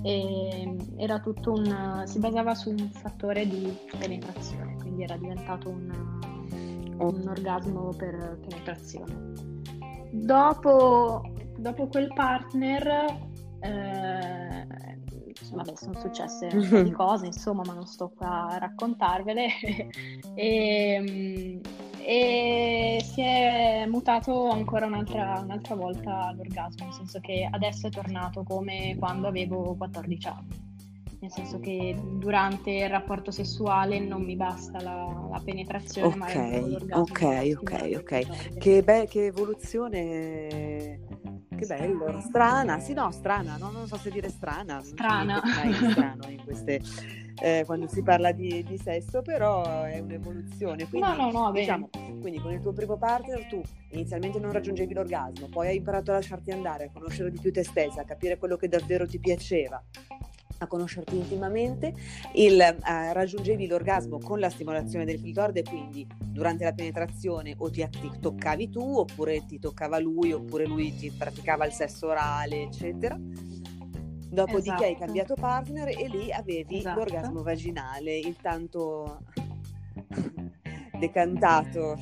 eh, 0.02 0.76
era 0.96 1.18
tutto 1.20 1.52
un 1.52 2.02
si 2.06 2.18
basava 2.18 2.54
su 2.54 2.70
un 2.70 2.90
fattore 2.92 3.46
di 3.46 3.74
penetrazione 3.98 4.76
quindi 4.88 5.02
era 5.02 5.16
diventato 5.16 5.68
un, 5.68 5.90
un 6.98 7.28
orgasmo 7.28 7.90
per 7.96 8.38
penetrazione. 8.40 9.32
Dopo, 10.10 11.22
dopo 11.56 11.86
quel 11.86 12.12
partner 12.14 12.86
eh, 13.60 14.47
vabbè, 15.52 15.76
sono 15.76 15.98
successe 15.98 16.46
un 16.52 16.68
po' 16.68 16.82
di 16.82 16.90
cose, 16.92 17.26
insomma, 17.26 17.62
ma 17.64 17.74
non 17.74 17.86
sto 17.86 18.10
qua 18.14 18.48
a 18.48 18.58
raccontarvele. 18.58 19.48
e, 20.34 21.60
e 22.00 23.02
si 23.02 23.20
è 23.20 23.86
mutato 23.86 24.48
ancora 24.48 24.86
un'altra, 24.86 25.40
un'altra 25.42 25.74
volta 25.74 26.32
l'orgasmo, 26.36 26.84
nel 26.84 26.94
senso 26.94 27.20
che 27.20 27.48
adesso 27.50 27.86
è 27.86 27.90
tornato 27.90 28.42
come 28.42 28.96
quando 28.98 29.26
avevo 29.26 29.74
14 29.76 30.28
anni 30.28 30.66
nel 31.20 31.32
senso 31.32 31.58
che 31.58 31.96
durante 32.00 32.70
il 32.70 32.88
rapporto 32.88 33.30
sessuale 33.32 33.98
non 33.98 34.22
mi 34.22 34.36
basta 34.36 34.80
la, 34.80 35.28
la 35.30 35.40
penetrazione, 35.44 36.06
okay, 36.06 36.18
ma 36.18 36.26
è 36.26 36.60
l'orgasmo. 36.60 37.02
Ok, 37.02 37.56
ok, 37.60 37.96
ok. 37.96 38.58
Che, 38.58 38.82
be- 38.84 39.06
che 39.08 39.26
evoluzione 39.26 41.00
che 41.58 41.66
bello, 41.66 42.20
strana, 42.20 42.78
sì 42.78 42.94
no, 42.94 43.10
strana, 43.10 43.56
no? 43.58 43.70
non 43.70 43.86
so 43.86 43.96
se 43.96 44.10
dire 44.10 44.28
strana. 44.28 44.80
Strana. 44.82 45.42
Strano 45.90 46.28
in 46.28 46.42
queste, 46.44 46.80
eh, 47.42 47.64
quando 47.66 47.88
si 47.88 48.02
parla 48.02 48.30
di, 48.30 48.62
di, 48.62 48.78
sesso, 48.78 49.22
però 49.22 49.82
è 49.82 49.98
un'evoluzione. 49.98 50.88
Quindi, 50.88 51.08
no, 51.08 51.30
no, 51.30 51.30
no, 51.30 51.52
diciamo, 51.52 51.90
quindi 52.20 52.38
con 52.38 52.52
il 52.52 52.60
tuo 52.60 52.72
primo 52.72 52.96
partner 52.96 53.46
tu 53.46 53.60
inizialmente 53.90 54.38
non 54.38 54.52
raggiungevi 54.52 54.94
l'orgasmo, 54.94 55.48
poi 55.48 55.68
hai 55.68 55.76
imparato 55.76 56.12
a 56.12 56.14
lasciarti 56.14 56.52
andare, 56.52 56.84
a 56.84 56.90
conoscere 56.92 57.30
di 57.30 57.38
più 57.40 57.52
te 57.52 57.64
stessa, 57.64 58.02
a 58.02 58.04
capire 58.04 58.38
quello 58.38 58.56
che 58.56 58.68
davvero 58.68 59.06
ti 59.06 59.18
piaceva 59.18 59.82
a 60.58 60.66
conoscerti 60.66 61.16
intimamente, 61.16 61.94
il, 62.34 62.60
eh, 62.60 63.12
raggiungevi 63.12 63.66
l'orgasmo 63.66 64.18
con 64.18 64.38
la 64.40 64.50
stimolazione 64.50 65.04
del 65.04 65.20
clitoride, 65.20 65.62
quindi 65.62 66.06
durante 66.20 66.64
la 66.64 66.72
penetrazione 66.72 67.54
o 67.58 67.70
ti, 67.70 67.86
ti, 67.90 68.10
toccavi 68.20 68.68
tu, 68.68 68.80
oppure 68.80 69.44
ti 69.46 69.58
toccava 69.58 69.98
lui, 69.98 70.32
oppure 70.32 70.66
lui 70.66 70.94
ti 70.96 71.10
praticava 71.10 71.64
il 71.64 71.72
sesso 71.72 72.08
orale, 72.08 72.62
eccetera. 72.62 73.16
Dopodiché 74.30 74.74
esatto. 74.74 74.84
hai 74.84 74.96
cambiato 74.96 75.34
partner 75.34 75.88
e 75.88 76.06
lì 76.08 76.32
avevi 76.32 76.78
esatto. 76.78 76.98
l'orgasmo 76.98 77.42
vaginale, 77.42 78.18
il 78.18 78.36
tanto 78.36 79.22
decantato 80.98 81.96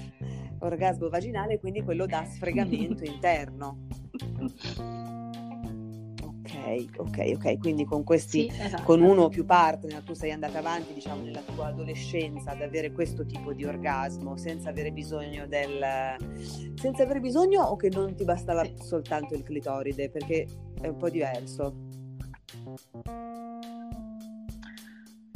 orgasmo 0.61 1.09
vaginale, 1.09 1.61
quindi 1.61 1.83
quello 1.83 2.07
da 2.07 2.25
sfregamento 2.25 3.05
interno 3.07 3.87
ok, 6.97 7.33
ok. 7.37 7.59
Quindi 7.59 7.85
con 7.85 8.05
questi, 8.05 8.51
sì, 8.51 8.61
esatto. 8.61 8.83
con 8.83 9.03
uno 9.03 9.23
o 9.23 9.29
più 9.29 9.45
partner, 9.45 10.03
tu 10.03 10.15
sei 10.15 10.33
andata 10.33 10.59
avanti, 10.59 10.93
diciamo, 10.93 11.23
nella 11.23 11.43
tua 11.55 11.67
adolescenza 11.67 12.53
ad 12.53 12.63
avere 12.63 12.93
questo 12.93 13.25
tipo 13.27 13.53
di 13.53 13.65
orgasmo 13.65 14.37
senza 14.37 14.71
avere 14.71 14.93
bisogno 14.93 15.47
del. 15.47 16.17
senza 16.75 17.03
avere 17.03 17.21
bisogno 17.21 17.63
o 17.63 17.77
che 17.77 17.89
non 17.91 18.15
ti 18.15 18.25
bastava 18.25 18.65
sì. 18.65 18.75
soltanto 18.83 19.35
il 19.35 19.43
clitoride, 19.43 20.11
perché 20.11 20.47
è 20.81 20.89
un 20.89 20.97
po' 20.97 21.11
diverso. 21.11 21.75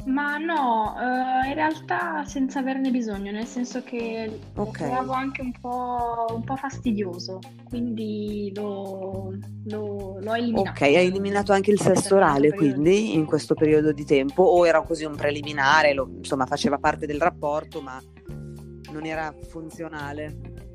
Ma 0.05 0.37
no, 0.37 0.95
uh, 0.95 1.47
in 1.47 1.53
realtà 1.53 2.23
senza 2.25 2.59
averne 2.59 2.89
bisogno, 2.89 3.31
nel 3.31 3.45
senso 3.45 3.83
che 3.83 4.39
lo 4.53 4.61
okay. 4.63 4.87
trovavo 4.87 5.13
anche 5.13 5.41
un 5.41 5.51
po', 5.59 6.25
un 6.29 6.43
po', 6.43 6.55
fastidioso, 6.55 7.39
quindi 7.69 8.51
lo, 8.55 9.33
lo, 9.65 10.17
l'ho 10.19 10.33
eliminato. 10.33 10.69
Ok, 10.69 10.81
hai 10.81 11.07
eliminato 11.07 11.53
anche 11.53 11.71
il 11.71 11.79
sesso 11.79 12.15
orale 12.15 12.51
quindi 12.51 13.13
in 13.13 13.25
questo 13.25 13.53
periodo 13.53 13.91
di 13.91 14.05
tempo 14.05 14.43
o 14.43 14.65
era 14.65 14.81
così 14.81 15.05
un 15.05 15.15
preliminare, 15.15 15.93
lo, 15.93 16.09
insomma 16.17 16.45
faceva 16.45 16.77
parte 16.77 17.05
del 17.05 17.19
rapporto 17.19 17.81
ma 17.81 18.01
non 18.91 19.05
era 19.05 19.33
funzionale? 19.49 20.69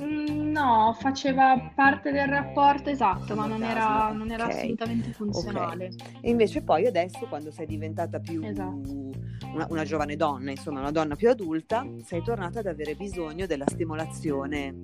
Mm, 0.00 0.50
no, 0.50 0.96
faceva 0.98 1.72
parte 1.74 2.10
del 2.10 2.26
rapporto 2.26 2.88
esatto, 2.88 3.34
ma 3.34 3.46
non 3.46 3.62
era, 3.62 4.10
non 4.12 4.30
era 4.30 4.44
okay. 4.44 4.58
assolutamente 4.58 5.12
funzionale. 5.12 5.90
Okay. 5.92 6.20
E 6.22 6.30
invece 6.30 6.62
poi 6.62 6.86
adesso, 6.86 7.26
quando 7.28 7.50
sei 7.50 7.66
diventata 7.66 8.18
più 8.18 8.42
esatto. 8.42 9.10
una, 9.52 9.66
una, 9.68 9.84
giovane 9.84 10.16
donna, 10.16 10.50
insomma 10.50 10.80
una 10.80 10.90
donna 10.90 11.16
più 11.16 11.28
adulta, 11.28 11.86
sei 12.04 12.22
tornata 12.22 12.60
ad 12.60 12.66
avere 12.66 12.94
bisogno 12.94 13.46
della 13.46 13.66
stimolazione 13.66 14.74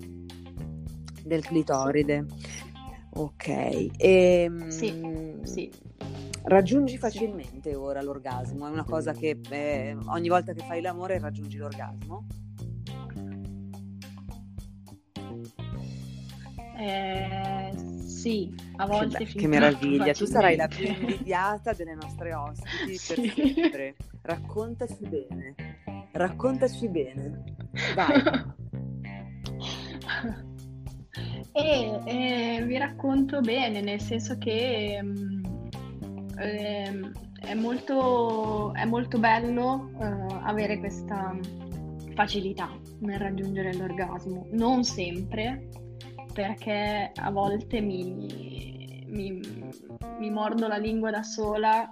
del 1.23 1.41
clitoride. 1.41 2.25
Ok. 3.13 3.47
E, 3.47 3.89
ehm, 3.97 4.67
sì, 4.67 5.39
sì. 5.43 5.71
Raggiungi 6.43 6.97
facilmente 6.97 7.71
sì. 7.71 7.75
ora 7.75 8.01
l'orgasmo? 8.01 8.67
È 8.67 8.69
una 8.69 8.85
cosa 8.85 9.11
che 9.13 9.39
eh, 9.49 9.97
ogni 10.05 10.29
volta 10.29 10.53
che 10.53 10.63
fai 10.63 10.81
l'amore 10.81 11.19
raggiungi 11.19 11.57
l'orgasmo? 11.57 12.25
Eh, 16.77 17.73
sì, 18.05 18.53
a 18.75 18.85
volte 18.85 19.25
che, 19.25 19.33
che 19.33 19.47
meraviglia, 19.47 20.13
tu 20.13 20.25
sarai 20.25 20.55
la 20.55 20.67
più 20.67 20.85
invidiata 20.85 21.73
delle 21.73 21.95
nostre 21.95 22.35
ospiti 22.35 22.95
sì. 22.95 23.15
per 23.15 23.33
sempre. 23.33 23.95
Raccontaci 24.21 25.07
bene, 25.07 25.55
raccontaci 26.11 26.87
bene. 26.87 27.43
Vai. 27.95 28.55
E 31.51 32.01
eh, 32.05 32.63
vi 32.65 32.77
racconto 32.77 33.41
bene, 33.41 33.81
nel 33.81 33.99
senso 33.99 34.37
che 34.37 34.99
eh, 36.37 37.11
è, 37.39 37.53
molto, 37.55 38.73
è, 38.75 38.85
molto, 38.85 39.17
bello 39.17 39.89
eh, 39.99 40.35
avere 40.43 40.77
questa 40.77 41.35
facilità 42.13 42.69
nel 42.99 43.17
raggiungere 43.17 43.73
l'orgasmo. 43.73 44.45
Non 44.51 44.83
sempre, 44.83 45.67
perché 46.37 47.11
a 47.15 47.31
volte 47.31 47.81
mi, 47.81 49.03
mi, 49.07 49.41
mi 50.19 50.29
mordo 50.29 50.67
la 50.67 50.77
lingua 50.77 51.09
da 51.09 51.23
sola 51.23 51.89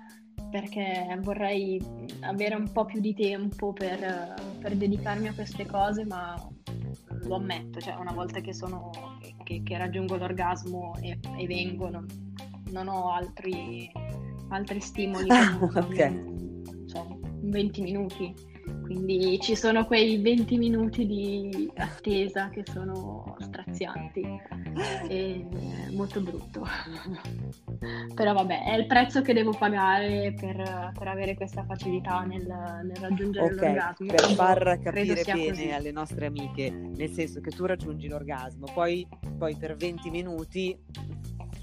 perché 0.52 1.18
vorrei 1.24 1.82
avere 2.20 2.54
un 2.54 2.72
po' 2.72 2.86
più 2.86 3.00
di 3.00 3.16
tempo 3.16 3.74
per, 3.74 4.36
per 4.60 4.76
dedicarmi 4.76 5.30
a 5.30 5.34
queste 5.34 5.66
cose, 5.66 6.06
ma 6.06 6.40
lo 7.24 7.36
ammetto, 7.38 7.82
cioè 7.82 7.96
una 7.96 8.12
volta 8.12 8.40
che, 8.42 8.54
sono, 8.54 8.92
che, 9.44 9.64
che 9.64 9.78
raggiungo 9.80 10.16
l'orgasmo 10.16 10.94
e, 11.02 11.18
e 11.40 11.48
vengo, 11.48 11.90
non, 11.90 12.06
non 12.70 12.88
ho 12.88 13.14
altri, 13.14 13.92
altri 14.50 14.80
stimoli. 14.80 15.28
Ah, 15.32 15.58
ok. 15.74 16.86
Cioè, 16.86 17.04
20 17.42 17.82
minuti 17.82 18.32
quindi 18.86 19.40
ci 19.42 19.56
sono 19.56 19.86
quei 19.86 20.22
20 20.22 20.58
minuti 20.60 21.08
di 21.08 21.72
attesa 21.76 22.50
che 22.50 22.64
sono 22.72 23.36
strazianti 23.40 24.24
e 25.10 25.44
molto 25.92 26.22
brutto. 26.22 26.64
Però 28.14 28.34
vabbè, 28.34 28.64
è 28.64 28.76
il 28.76 28.86
prezzo 28.86 29.24
che 29.24 29.34
devo 29.34 29.54
pagare 29.58 30.36
per, 30.40 30.92
per 30.98 31.08
avere 31.08 31.34
questa 31.34 31.66
facilità 31.66 32.22
nel, 32.22 32.46
nel 32.46 32.98
raggiungere 32.98 33.46
okay, 33.46 33.74
l'orgasmo. 33.74 34.06
Per 34.06 34.22
far 34.34 34.80
capire 34.80 35.24
bene 35.24 35.48
così. 35.48 35.72
alle 35.72 35.92
nostre 35.92 36.28
amiche, 36.28 36.70
nel 36.70 37.10
senso 37.10 37.42
che 37.42 37.50
tu 37.50 37.66
raggiungi 37.66 38.08
l'orgasmo, 38.08 38.68
poi, 38.72 39.08
poi 39.36 39.56
per 39.56 39.76
20 39.76 40.10
minuti 40.12 40.78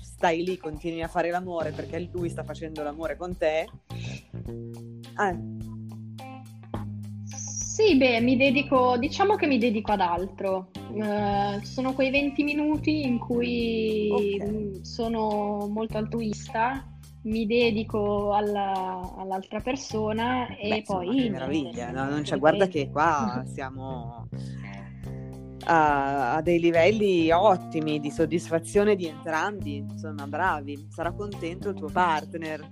stai 0.00 0.42
lì, 0.42 0.56
continui 0.56 1.02
a 1.02 1.08
fare 1.08 1.30
l'amore 1.30 1.70
perché 1.70 2.08
lui 2.12 2.28
sta 2.28 2.42
facendo 2.42 2.82
l'amore 2.82 3.16
con 3.16 3.36
te. 3.36 3.68
Ah, 5.14 5.36
sì, 7.72 7.96
beh, 7.96 8.20
mi 8.20 8.36
dedico, 8.36 8.98
diciamo 8.98 9.34
che 9.34 9.46
mi 9.46 9.56
dedico 9.56 9.92
ad 9.92 10.00
altro. 10.00 10.68
Uh, 10.90 11.58
sono 11.62 11.94
quei 11.94 12.10
20 12.10 12.42
minuti 12.42 13.06
in 13.06 13.18
cui 13.18 14.10
okay. 14.10 14.84
sono 14.84 15.66
molto 15.72 15.96
altruista, 15.96 16.86
mi 17.22 17.46
dedico 17.46 18.34
alla, 18.34 19.14
all'altra 19.16 19.60
persona 19.60 20.54
e 20.54 20.68
Beh, 20.68 20.82
poi... 20.82 21.06
Insomma, 21.06 21.22
che 21.22 21.30
meraviglia, 21.30 21.90
no, 21.92 22.10
non 22.10 22.20
c'è, 22.20 22.38
guarda 22.38 22.66
che 22.66 22.90
qua 22.90 23.42
siamo 23.46 24.28
a, 25.64 26.34
a, 26.34 26.42
dei 26.42 26.60
livelli 26.60 27.32
ottimi 27.32 28.00
di 28.00 28.10
soddisfazione 28.10 28.96
di 28.96 29.06
entrambi, 29.06 29.76
insomma 29.76 30.26
bravi, 30.26 30.88
sarà 30.90 31.12
contento 31.12 31.70
il 31.70 31.76
tuo 31.76 31.88
partner. 31.88 32.68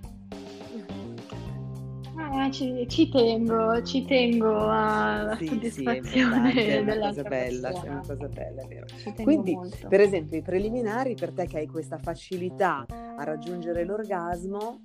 Ah, 2.15 2.49
ci, 2.51 2.85
ci, 2.89 3.09
tengo, 3.09 3.81
ci 3.83 4.05
tengo 4.05 4.67
alla 4.67 5.35
sì, 5.37 5.47
soddisfazione 5.47 6.51
sì, 6.51 6.59
è 6.59 6.79
una 6.79 6.99
cosa 6.99 7.23
bella, 7.23 7.69
è 7.69 7.89
una 7.89 8.03
cosa 8.05 8.27
bella, 8.27 8.65
vero? 8.67 8.85
Quindi, 9.23 9.53
molto. 9.53 9.87
per 9.87 10.01
esempio, 10.01 10.37
i 10.37 10.41
preliminari 10.41 11.15
per 11.15 11.31
te 11.31 11.47
che 11.47 11.59
hai 11.59 11.67
questa 11.67 11.97
facilità 11.97 12.85
a 12.87 13.23
raggiungere 13.23 13.85
l'orgasmo 13.85 14.81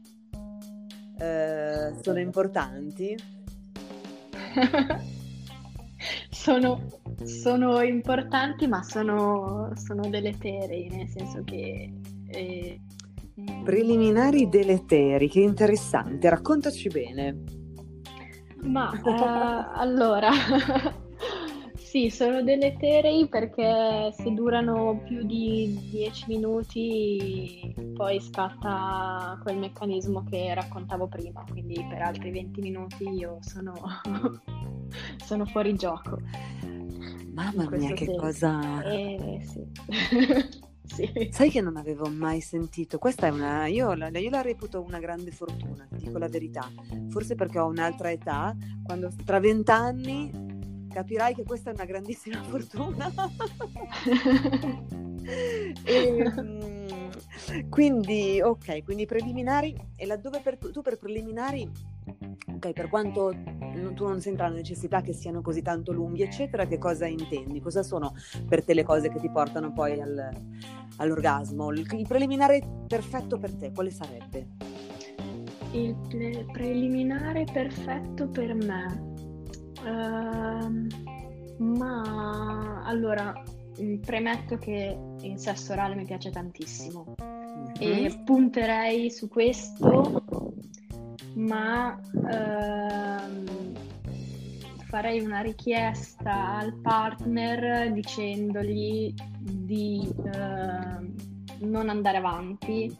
eh, 1.19 1.95
sono 2.01 2.19
importanti? 2.21 3.17
sono, 6.31 6.87
sono, 7.25 7.81
importanti, 7.81 8.67
ma 8.67 8.83
sono, 8.83 9.73
sono 9.75 10.09
deleterei, 10.09 10.89
nel 10.89 11.09
senso 11.09 11.43
che 11.45 11.93
eh, 12.29 12.81
Preliminari 13.65 14.49
deleteri, 14.49 15.29
che 15.29 15.41
interessante, 15.41 16.31
raccontaci 16.31 16.89
bene. 16.89 17.43
Ma 18.63 18.91
uh, 18.91 19.77
allora, 19.79 20.31
sì, 21.77 22.09
sono 22.09 22.43
deleterei 22.43 23.29
perché 23.29 24.11
se 24.17 24.33
durano 24.33 25.03
più 25.05 25.23
di 25.25 25.79
10 25.91 26.25
minuti 26.29 27.75
poi 27.95 28.21
scatta 28.21 29.39
quel 29.43 29.59
meccanismo 29.59 30.25
che 30.25 30.55
raccontavo 30.55 31.07
prima, 31.07 31.45
quindi 31.51 31.75
per 31.91 32.01
altri 32.01 32.31
20 32.31 32.61
minuti 32.63 33.07
io 33.07 33.37
sono, 33.41 33.75
sono 35.23 35.45
fuori 35.45 35.75
gioco. 35.75 36.19
Mamma 37.35 37.69
mia, 37.69 37.93
che 37.93 38.07
senso. 38.07 38.19
cosa... 38.19 38.83
Eh, 38.83 39.41
sì. 39.43 40.65
Sì. 40.97 41.29
Sai 41.31 41.51
che 41.51 41.61
non 41.61 41.77
avevo 41.77 42.09
mai 42.09 42.41
sentito? 42.41 42.97
Questa 42.97 43.27
è 43.27 43.31
una. 43.31 43.67
Io 43.67 43.93
la, 43.93 44.09
io 44.09 44.31
la, 44.31 44.41
reputo 44.41 44.81
una 44.81 44.99
grande 44.99 45.31
fortuna, 45.31 45.87
ti 45.91 46.05
dico 46.05 46.17
la 46.17 46.29
verità. 46.29 46.73
Forse 47.11 47.35
perché 47.35 47.59
ho 47.59 47.67
un'altra 47.67 48.11
età, 48.11 48.57
quando 48.83 49.13
tra 49.23 49.39
vent'anni 49.39 50.89
capirai 50.91 51.35
che 51.35 51.45
questa 51.45 51.69
è 51.71 51.75
una 51.75 51.85
grandissima 51.85 52.43
fortuna. 52.49 53.13
e, 55.85 56.33
mm, 56.41 57.11
quindi, 57.69 58.41
ok, 58.41 58.83
quindi 58.83 59.05
preliminari. 59.05 59.77
E 59.97 60.07
laddove 60.07 60.41
per, 60.41 60.57
tu 60.57 60.81
per 60.81 60.97
preliminari 60.97 61.71
Ok, 62.55 62.73
per 62.73 62.89
quanto 62.89 63.35
tu 63.95 64.07
non 64.07 64.21
senta 64.21 64.49
la 64.49 64.55
necessità 64.55 65.01
che 65.01 65.13
siano 65.13 65.43
così 65.43 65.63
tanto 65.63 65.93
lunghi, 65.93 66.23
eccetera, 66.23 66.67
che 66.67 66.79
cosa 66.79 67.07
intendi? 67.07 67.61
Cosa 67.61 67.83
sono 67.83 68.15
per 68.49 68.65
te 68.65 68.75
le 68.75 68.85
cose 68.85 69.11
che 69.11 69.19
ti 69.19 69.31
portano 69.31 69.73
poi 69.73 70.01
al, 70.01 70.31
all'orgasmo? 70.97 71.71
Il, 71.73 71.87
il, 71.93 72.07
preliminare 72.07 72.63
perfetto 72.87 73.39
per 73.39 73.55
te, 73.55 73.73
quale 73.73 73.91
sarebbe? 73.91 74.49
Il 75.73 75.97
pre- 76.09 76.47
preliminare 76.53 77.45
perfetto 77.45 78.29
per 78.29 78.55
me. 78.55 79.15
Uh, 79.83 80.87
ma 81.59 82.83
allora 82.85 83.33
mm, 83.81 83.97
premetto 83.99 84.57
che 84.57 84.99
il 85.21 85.39
sesso 85.39 85.73
orale 85.73 85.95
mi 85.95 86.05
piace 86.05 86.31
tantissimo 86.31 87.15
mm-hmm. 87.23 88.05
e 88.05 88.23
punterei 88.25 89.11
su 89.11 89.29
questo 89.29 90.25
ma 91.37 91.99
ehm, 92.31 93.45
farei 94.89 95.21
una 95.21 95.41
richiesta 95.41 96.57
al 96.57 96.75
partner 96.81 97.93
dicendogli 97.93 99.13
di 99.39 100.09
eh, 100.25 101.65
non 101.65 101.89
andare 101.89 102.19
avanti 102.19 102.95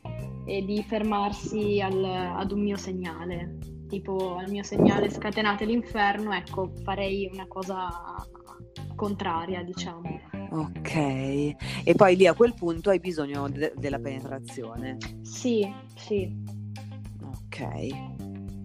e 0.45 0.65
di 0.65 0.83
fermarsi 0.83 1.81
al, 1.81 2.05
ad 2.05 2.53
un 2.53 2.63
mio 2.63 2.77
segnale, 2.77 3.59
tipo 3.89 4.37
al 4.37 4.51
mio 4.51 4.63
segnale 4.63 5.11
scatenate 5.11 5.65
l'inferno, 5.65 6.33
ecco, 6.33 6.73
farei 6.85 7.29
una 7.33 7.47
cosa 7.49 7.89
contraria, 8.95 9.63
diciamo. 9.63 10.21
Ok, 10.51 10.95
e 10.95 11.95
poi 11.97 12.17
lì 12.17 12.27
a 12.27 12.35
quel 12.35 12.55
punto 12.55 12.91
hai 12.91 13.01
bisogno 13.01 13.49
de- 13.49 13.73
della 13.77 13.99
penetrazione. 13.99 14.99
Sì, 15.23 15.69
sì. 15.95 16.33
Ok. 17.23 18.16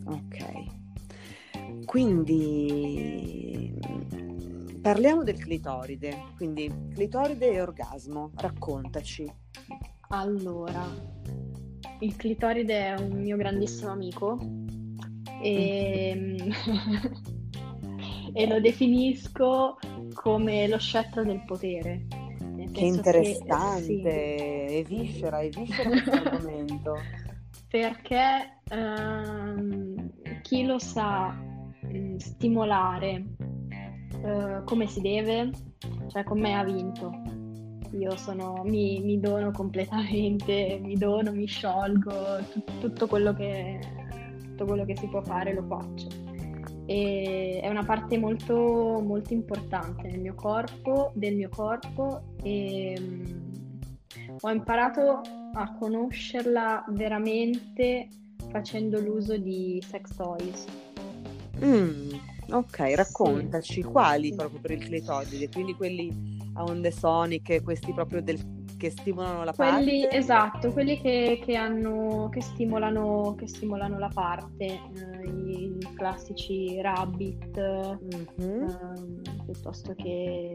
Ok, 0.05 1.85
quindi 1.85 3.73
parliamo 4.81 5.23
del 5.23 5.37
clitoride, 5.37 6.15
quindi 6.35 6.71
clitoride 6.93 7.51
e 7.51 7.61
orgasmo, 7.61 8.31
raccontaci. 8.35 9.31
Allora, 10.09 10.83
il 11.99 12.15
clitoride 12.15 12.95
è 12.95 12.99
un 12.99 13.21
mio 13.21 13.37
grandissimo 13.37 13.91
amico 13.91 14.39
e, 15.41 16.35
e 18.33 18.47
lo 18.47 18.59
definisco 18.59 19.77
come 20.13 20.67
lo 20.67 20.77
scettro 20.77 21.23
del 21.23 21.43
potere. 21.45 22.07
Che 22.71 22.85
interessante, 22.85 24.01
che, 24.01 24.65
sì. 24.69 24.75
e 24.75 24.85
viscera, 24.87 25.39
e 25.41 25.49
viscera 25.49 25.89
questo 25.89 26.11
argomento. 26.11 26.95
Perché 27.67 28.59
ehm, 28.69 29.90
chi 30.51 30.65
lo 30.65 30.79
sa 30.79 31.29
mh, 31.29 32.17
stimolare 32.17 33.23
eh, 34.21 34.61
come 34.65 34.85
si 34.85 34.99
deve, 34.99 35.49
cioè 36.09 36.25
con 36.25 36.41
me 36.41 36.59
ha 36.59 36.63
vinto. 36.65 37.09
Io 37.93 38.17
sono, 38.17 38.61
mi, 38.65 38.99
mi 38.99 39.17
dono 39.17 39.51
completamente, 39.51 40.77
mi 40.83 40.97
dono, 40.97 41.31
mi 41.31 41.45
sciolgo, 41.45 42.11
t- 42.51 42.79
tutto, 42.81 43.07
quello 43.07 43.33
che, 43.33 43.79
tutto 44.43 44.65
quello 44.65 44.83
che 44.83 44.97
si 44.97 45.07
può 45.07 45.21
fare 45.21 45.53
lo 45.53 45.63
faccio. 45.63 46.09
E 46.85 47.61
è 47.63 47.69
una 47.69 47.85
parte 47.85 48.17
molto, 48.17 48.99
molto 49.01 49.31
importante 49.31 50.09
nel 50.09 50.19
mio 50.19 50.35
corpo, 50.35 51.13
del 51.15 51.37
mio 51.37 51.47
corpo 51.47 52.33
e 52.43 52.99
mh, 52.99 54.39
ho 54.41 54.49
imparato 54.49 55.21
a 55.53 55.77
conoscerla 55.77 56.83
veramente 56.89 58.09
facendo 58.51 58.99
l'uso 58.99 59.37
di 59.37 59.81
sex 59.85 60.15
toys. 60.15 60.65
Mm, 61.63 62.11
ok, 62.49 62.93
raccontaci 62.95 63.81
sì. 63.81 63.81
quali 63.81 64.29
sì. 64.29 64.35
proprio 64.35 64.59
per 64.59 64.71
il 64.71 64.83
clitoride, 64.83 65.49
quindi 65.49 65.73
quelli 65.73 66.39
a 66.53 66.63
onde 66.63 66.91
soniche, 66.91 67.61
questi 67.61 67.93
proprio 67.93 68.21
del, 68.21 68.39
che 68.81 68.89
stimolano 68.89 69.43
la 69.43 69.53
quelli, 69.53 70.01
parte? 70.01 70.17
Esatto, 70.17 70.71
quelli 70.71 70.99
che, 70.99 71.39
che, 71.45 71.55
hanno, 71.55 72.29
che, 72.31 72.41
stimolano, 72.41 73.35
che 73.37 73.47
stimolano 73.47 73.99
la 73.99 74.09
parte, 74.11 74.65
eh, 74.65 75.27
i 75.27 75.77
classici 75.93 76.81
rabbit, 76.81 77.59
mm-hmm. 77.59 78.63
eh, 78.63 79.43
piuttosto 79.45 79.93
che 79.93 80.51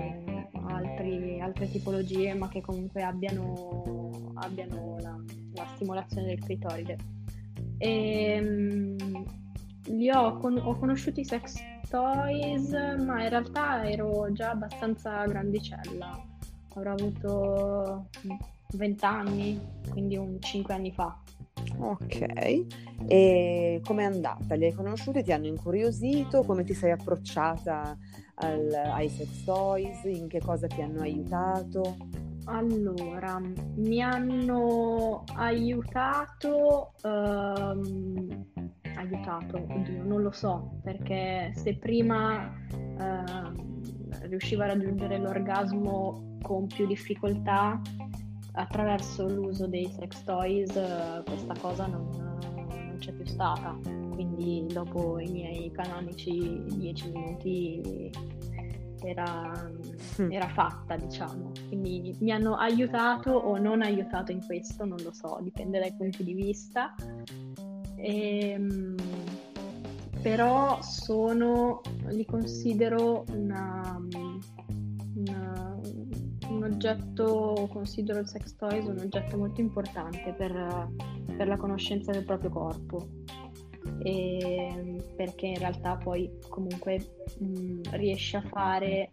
altri, 0.67 1.41
altre 1.41 1.71
tipologie, 1.71 2.35
ma 2.35 2.49
che 2.49 2.61
comunque 2.61 3.03
abbiano, 3.03 4.33
abbiano 4.35 4.97
la, 4.99 5.17
la, 5.55 5.67
stimolazione 5.77 6.27
del 6.27 6.41
clitoride. 6.41 6.97
E, 7.79 7.89
ehm, 7.89 9.25
li 9.89 10.11
ho, 10.11 10.37
con, 10.39 10.59
ho 10.59 10.77
conosciuti 10.79 11.21
i 11.21 11.25
sex 11.25 11.57
toys, 11.89 12.71
ma 12.71 13.23
in 13.23 13.29
realtà 13.29 13.89
ero 13.89 14.33
già 14.33 14.51
abbastanza 14.51 15.25
grandicella. 15.27 16.21
Avrò 16.75 16.93
avuto 16.93 18.09
20 18.73 19.05
anni, 19.05 19.61
quindi 19.91 20.17
un 20.17 20.41
5 20.41 20.75
anni 20.75 20.93
fa. 20.93 21.19
Ok, 21.79 22.65
e 23.07 23.81
com'è 23.85 24.05
andata? 24.05 24.55
Li 24.55 24.67
hai 24.67 24.73
conosciuti? 24.73 25.23
Ti 25.23 25.33
hanno 25.33 25.47
incuriosito? 25.47 26.43
Come 26.43 26.65
ti 26.65 26.75
sei 26.75 26.91
approcciata 26.91 27.97
al, 28.37 28.73
ai 28.73 29.09
sex 29.09 29.45
toys? 29.45 30.05
In 30.05 30.29
che 30.29 30.41
cosa 30.41 30.67
ti 30.67 30.81
hanno 30.81 31.03
aiutato? 31.03 31.97
Allora, 32.49 33.41
mi 33.75 34.01
hanno 34.01 35.25
aiutato, 35.35 36.93
um, 37.03 38.47
aiutato, 38.95 39.67
oddio, 39.69 40.05
non 40.05 40.23
lo 40.23 40.31
so, 40.31 40.79
perché 40.83 41.51
se 41.57 41.77
prima 41.77 42.47
uh, 42.71 44.29
riuscivo 44.29 44.63
a 44.63 44.67
raggiungere 44.67 45.19
l'orgasmo 45.19 46.39
con 46.41 46.69
più 46.69 46.87
difficoltà 46.87 47.81
attraverso 48.53 49.27
l'uso 49.29 49.67
dei 49.67 49.89
sex 49.91 50.23
toys, 50.23 50.73
uh, 50.77 51.25
questa 51.25 51.55
cosa 51.61 51.87
non, 51.87 52.09
non 52.17 52.97
c'è 52.99 53.13
più 53.13 53.27
stata. 53.27 53.77
Quindi 53.83 54.67
dopo 54.73 55.19
i 55.19 55.29
miei 55.31 55.71
canonici 55.73 56.63
10 56.65 57.11
minuti 57.11 58.11
era, 59.03 59.71
mm. 60.21 60.31
era, 60.31 60.49
fatta, 60.49 60.97
diciamo. 60.97 61.53
Quindi 61.69 62.17
mi 62.21 62.31
hanno 62.31 62.55
aiutato 62.55 63.31
o 63.31 63.59
non 63.59 63.83
aiutato 63.83 64.33
in 64.33 64.45
questo, 64.45 64.85
non 64.85 64.99
lo 65.03 65.13
so, 65.13 65.39
dipende 65.43 65.79
dai 65.79 65.95
punti 65.95 66.25
di 66.25 66.35
vista. 66.35 66.95
E, 67.97 68.51
ehm, 68.51 68.95
però 70.23 70.81
sono, 70.83 71.83
li 72.09 72.25
considero 72.25 73.25
una, 73.33 74.01
una, 75.15 75.81
un 76.49 76.63
oggetto, 76.65 77.69
considero 77.71 78.21
il 78.21 78.29
sex 78.29 78.57
toys 78.57 78.87
un 78.87 78.99
oggetto 78.99 79.37
molto 79.37 79.61
importante 79.61 80.35
per, 80.37 80.89
per 81.37 81.47
la 81.47 81.57
conoscenza 81.57 82.11
del 82.11 82.25
proprio 82.25 82.51
corpo 82.51 83.25
e, 84.07 85.03
perché 85.17 85.47
in 85.47 85.59
realtà 85.59 85.97
poi 85.97 86.31
comunque 86.49 87.17
mh, 87.41 87.81
riesce 87.97 88.37
a 88.37 88.43
fare 88.43 89.11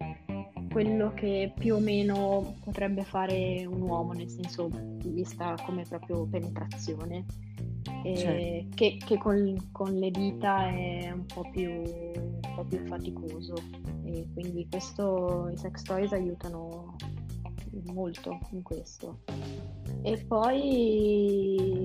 quello 0.72 1.14
che 1.16 1.52
più 1.58 1.76
o 1.76 1.80
meno 1.80 2.58
potrebbe 2.64 3.04
fare 3.04 3.66
un 3.66 3.82
uomo, 3.82 4.14
nel 4.14 4.30
senso 4.30 4.70
vista 5.06 5.56
come 5.66 5.84
proprio 5.88 6.28
penetrazione, 6.28 7.26
certo. 8.16 8.76
che, 8.76 8.98
che 9.04 9.18
con, 9.18 9.70
con, 9.72 9.94
le 9.96 10.12
dita 10.12 10.68
è 10.68 11.12
un 11.12 11.26
po' 11.26 11.50
più, 11.50 11.72
un 11.72 12.54
po 12.56 12.64
più 12.64 12.86
faticoso 12.86 13.56
e 14.04 14.28
quindi 14.32 14.68
questo, 14.70 15.50
i 15.52 15.58
sex 15.58 15.82
toys 15.82 16.12
aiutano 16.12 16.96
molto 17.94 18.40
in 18.52 18.62
questo. 18.62 19.22
E 20.04 20.24
poi 20.28 21.83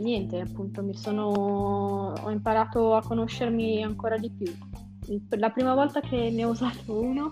niente, 0.00 0.40
appunto 0.40 0.82
mi 0.82 0.94
sono 0.96 2.12
ho 2.12 2.30
imparato 2.30 2.94
a 2.94 3.02
conoscermi 3.02 3.82
ancora 3.82 4.16
di 4.16 4.30
più. 4.30 4.52
La 5.30 5.50
prima 5.50 5.74
volta 5.74 6.00
che 6.00 6.30
ne 6.30 6.44
ho 6.44 6.50
usato 6.50 7.00
uno, 7.00 7.30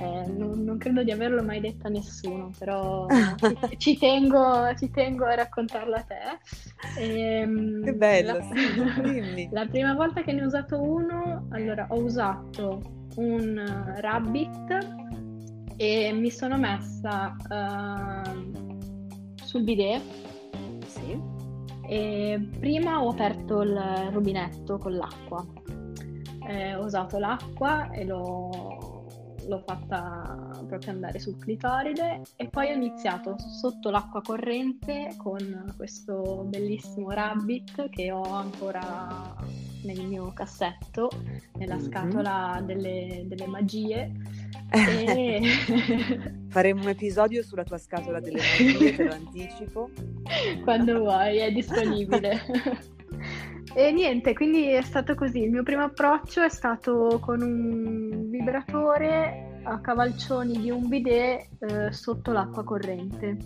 eh, 0.00 0.26
non, 0.28 0.62
non, 0.62 0.78
credo 0.78 1.02
di 1.02 1.10
averlo 1.10 1.42
mai 1.42 1.58
detto 1.58 1.88
a 1.88 1.90
nessuno, 1.90 2.52
però 2.56 3.06
ci, 3.36 3.58
ci, 3.78 3.98
tengo, 3.98 4.72
ci, 4.76 4.88
tengo, 4.90 5.24
a 5.24 5.34
raccontarlo 5.34 5.96
a 5.96 6.02
te. 6.02 7.00
E, 7.00 7.40
ehm, 7.40 7.82
che 7.82 7.92
bello, 7.94 8.34
la, 8.34 8.42
sì, 8.42 9.48
la 9.50 9.66
prima 9.66 9.94
volta 9.94 10.22
che 10.22 10.32
ne 10.32 10.44
ho 10.44 10.46
usato 10.46 10.80
uno, 10.80 11.48
allora 11.50 11.86
ho 11.90 12.00
usato 12.00 12.82
un 13.16 13.96
Rabbit 13.96 14.88
e 15.76 16.12
mi 16.12 16.30
sono 16.30 16.56
messa 16.56 17.34
uh, 17.48 19.34
sul 19.42 19.62
bidet. 19.64 20.02
Sì 20.86 21.37
e 21.88 22.38
prima 22.60 23.02
ho 23.02 23.08
aperto 23.08 23.62
il 23.62 24.10
rubinetto 24.12 24.76
con 24.76 24.94
l'acqua. 24.94 25.44
Eh, 26.46 26.74
ho 26.74 26.84
usato 26.84 27.18
l'acqua 27.18 27.90
e 27.90 28.04
l'ho, 28.04 28.87
l'ho 29.48 29.62
fatta 29.66 30.62
proprio 30.66 30.92
andare 30.92 31.18
sul 31.18 31.38
clitoride 31.38 32.22
e 32.36 32.48
poi 32.48 32.70
ho 32.70 32.74
iniziato 32.74 33.36
sotto 33.38 33.90
l'acqua 33.90 34.20
corrente 34.20 35.14
con 35.16 35.72
questo 35.76 36.44
bellissimo 36.46 37.10
rabbit 37.10 37.88
che 37.88 38.12
ho 38.12 38.22
ancora 38.22 39.34
nel 39.84 40.04
mio 40.04 40.32
cassetto, 40.34 41.08
nella 41.56 41.76
mm-hmm. 41.76 41.84
scatola 41.84 42.62
delle, 42.64 43.24
delle 43.26 43.46
magie 43.46 44.12
e... 44.70 45.40
Faremo 46.48 46.82
un 46.82 46.88
episodio 46.88 47.42
sulla 47.42 47.64
tua 47.64 47.78
scatola 47.78 48.20
delle 48.20 48.40
magie, 48.40 48.96
te 48.96 49.04
lo 49.04 49.12
anticipo. 49.14 49.90
Quando 50.62 50.98
vuoi, 50.98 51.38
è 51.38 51.50
disponibile. 51.52 52.40
e 53.74 53.92
niente, 53.92 54.32
quindi 54.34 54.68
è 54.68 54.82
stato 54.82 55.14
così. 55.14 55.42
Il 55.42 55.50
mio 55.50 55.62
primo 55.62 55.82
approccio 55.82 56.42
è 56.42 56.48
stato 56.48 57.18
con 57.20 57.40
un 57.40 58.30
vibratore 58.30 59.60
a 59.64 59.80
cavalcioni 59.80 60.58
di 60.58 60.70
un 60.70 60.88
bidet 60.88 61.48
eh, 61.60 61.92
sotto 61.92 62.32
l'acqua 62.32 62.64
corrente. 62.64 63.36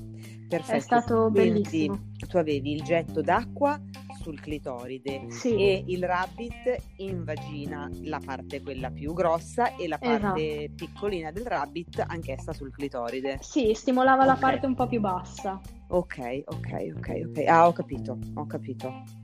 Perfetto. 0.48 0.76
È 0.76 0.80
stato 0.80 1.30
quindi, 1.30 1.62
bellissimo. 1.62 2.10
Tu 2.28 2.36
avevi 2.36 2.72
il 2.72 2.82
getto 2.82 3.22
d'acqua 3.22 3.80
sul 4.20 4.40
clitoride 4.40 5.30
sì. 5.30 5.56
e 5.56 5.82
il 5.86 6.04
rabbit 6.04 6.76
in 6.98 7.24
vagina, 7.24 7.90
la 8.02 8.20
parte 8.24 8.62
quella 8.62 8.90
più 8.90 9.12
grossa 9.14 9.74
e 9.76 9.88
la 9.88 9.98
parte 9.98 10.64
esatto. 10.64 10.74
piccolina 10.76 11.32
del 11.32 11.46
rabbit 11.46 12.04
anch'essa 12.06 12.52
sul 12.52 12.70
clitoride. 12.70 13.38
Sì, 13.40 13.72
stimolava 13.74 14.22
okay. 14.22 14.34
la 14.34 14.40
parte 14.40 14.66
un 14.66 14.74
po' 14.74 14.86
più 14.86 15.00
bassa. 15.00 15.60
Ok, 15.88 16.42
ok, 16.44 16.92
ok, 16.96 17.22
ok. 17.28 17.44
Ah, 17.48 17.66
ho 17.66 17.72
capito, 17.72 18.18
ho 18.34 18.46
capito. 18.46 19.21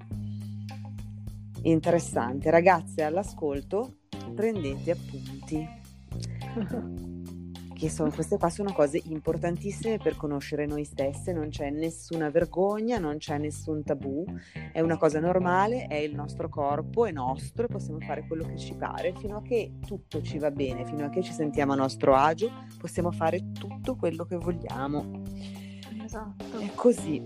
Interessante. 1.62 2.50
Ragazze 2.50 3.02
all'ascolto, 3.02 3.98
prendete 4.34 4.90
appunti. 4.90 5.76
che 7.78 7.88
sono, 7.88 8.10
queste 8.10 8.38
qua 8.38 8.50
sono 8.50 8.72
cose 8.72 9.00
importantissime 9.04 9.98
per 9.98 10.16
conoscere 10.16 10.66
noi 10.66 10.84
stesse, 10.84 11.32
non 11.32 11.48
c'è 11.48 11.70
nessuna 11.70 12.28
vergogna, 12.28 12.98
non 12.98 13.18
c'è 13.18 13.38
nessun 13.38 13.84
tabù, 13.84 14.24
è 14.72 14.80
una 14.80 14.96
cosa 14.96 15.20
normale, 15.20 15.86
è 15.86 15.94
il 15.94 16.12
nostro 16.12 16.48
corpo, 16.48 17.06
è 17.06 17.12
nostro 17.12 17.66
e 17.66 17.68
possiamo 17.68 18.00
fare 18.00 18.26
quello 18.26 18.44
che 18.44 18.56
ci 18.56 18.74
pare, 18.74 19.14
fino 19.16 19.36
a 19.36 19.42
che 19.42 19.74
tutto 19.86 20.20
ci 20.22 20.38
va 20.38 20.50
bene, 20.50 20.84
fino 20.86 21.04
a 21.04 21.08
che 21.08 21.22
ci 21.22 21.32
sentiamo 21.32 21.72
a 21.72 21.76
nostro 21.76 22.16
agio, 22.16 22.50
possiamo 22.80 23.12
fare 23.12 23.52
tutto 23.52 23.94
quello 23.94 24.24
che 24.24 24.36
vogliamo. 24.36 25.22
Esatto. 26.02 26.58
È 26.58 26.72
così. 26.74 27.22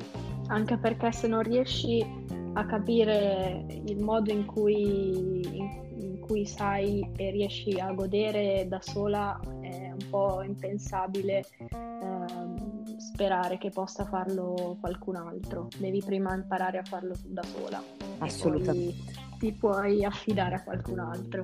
Anche 0.48 0.76
perché 0.76 1.12
se 1.12 1.28
non 1.28 1.40
riesci 1.42 2.04
a 2.54 2.66
capire 2.66 3.64
il 3.86 4.02
modo 4.02 4.30
in 4.30 4.44
cui, 4.44 5.40
in 5.46 6.20
cui 6.20 6.46
sai 6.46 7.10
e 7.16 7.30
riesci 7.30 7.78
a 7.78 7.92
godere 7.92 8.66
da 8.68 8.80
sola 8.80 9.40
un 9.44 10.10
po' 10.10 10.42
impensabile 10.42 11.44
ehm, 11.70 12.96
sperare 12.98 13.58
che 13.58 13.70
possa 13.70 14.04
farlo 14.04 14.76
qualcun 14.80 15.16
altro. 15.16 15.68
Devi 15.78 16.02
prima 16.04 16.34
imparare 16.34 16.78
a 16.78 16.84
farlo 16.84 17.14
da 17.24 17.42
sola. 17.42 17.82
Assolutamente. 18.18 19.20
Ti 19.38 19.52
puoi 19.52 20.04
affidare 20.04 20.56
a 20.56 20.62
qualcun 20.62 20.98
altro. 20.98 21.40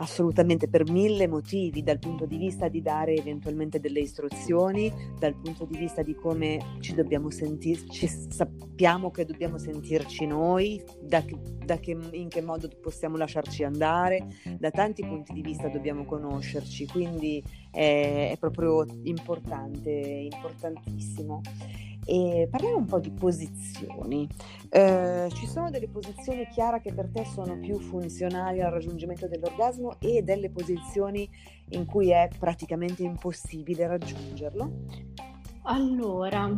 Assolutamente, 0.00 0.68
per 0.68 0.88
mille 0.90 1.26
motivi, 1.26 1.82
dal 1.82 1.98
punto 1.98 2.24
di 2.24 2.36
vista 2.36 2.68
di 2.68 2.80
dare 2.80 3.14
eventualmente 3.14 3.80
delle 3.80 4.00
istruzioni, 4.00 4.92
dal 5.18 5.34
punto 5.34 5.64
di 5.64 5.76
vista 5.76 6.02
di 6.02 6.14
come 6.14 6.76
ci 6.80 6.94
dobbiamo 6.94 7.30
sentirci, 7.30 8.06
sappiamo 8.06 9.10
che 9.10 9.24
dobbiamo 9.24 9.58
sentirci 9.58 10.24
noi, 10.26 10.80
da, 11.00 11.24
da 11.64 11.78
che, 11.78 11.96
in 12.12 12.28
che 12.28 12.42
modo 12.42 12.68
possiamo 12.80 13.16
lasciarci 13.16 13.64
andare, 13.64 14.28
da 14.56 14.70
tanti 14.70 15.02
punti 15.02 15.32
di 15.32 15.42
vista 15.42 15.68
dobbiamo 15.68 16.04
conoscerci, 16.04 16.86
quindi 16.86 17.42
è, 17.72 18.30
è 18.32 18.36
proprio 18.38 18.86
importante, 19.02 19.90
importantissimo. 19.90 21.40
E 22.10 22.48
parliamo 22.50 22.78
un 22.78 22.86
po' 22.86 23.00
di 23.00 23.10
posizioni. 23.10 24.26
Eh, 24.70 25.28
ci 25.34 25.46
sono 25.46 25.68
delle 25.68 25.88
posizioni 25.88 26.48
chiare 26.50 26.80
che 26.80 26.94
per 26.94 27.10
te 27.12 27.26
sono 27.26 27.58
più 27.58 27.78
funzionali 27.78 28.62
al 28.62 28.72
raggiungimento 28.72 29.28
dell'orgasmo 29.28 30.00
e 30.00 30.22
delle 30.22 30.48
posizioni 30.48 31.28
in 31.70 31.84
cui 31.84 32.08
è 32.08 32.30
praticamente 32.38 33.02
impossibile 33.02 33.86
raggiungerlo? 33.86 34.72
Allora, 35.64 36.50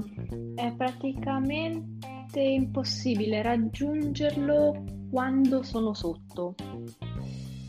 è 0.54 0.72
praticamente 0.76 2.40
impossibile 2.40 3.42
raggiungerlo 3.42 4.84
quando 5.10 5.64
sono 5.64 5.94
sotto. 5.94 6.54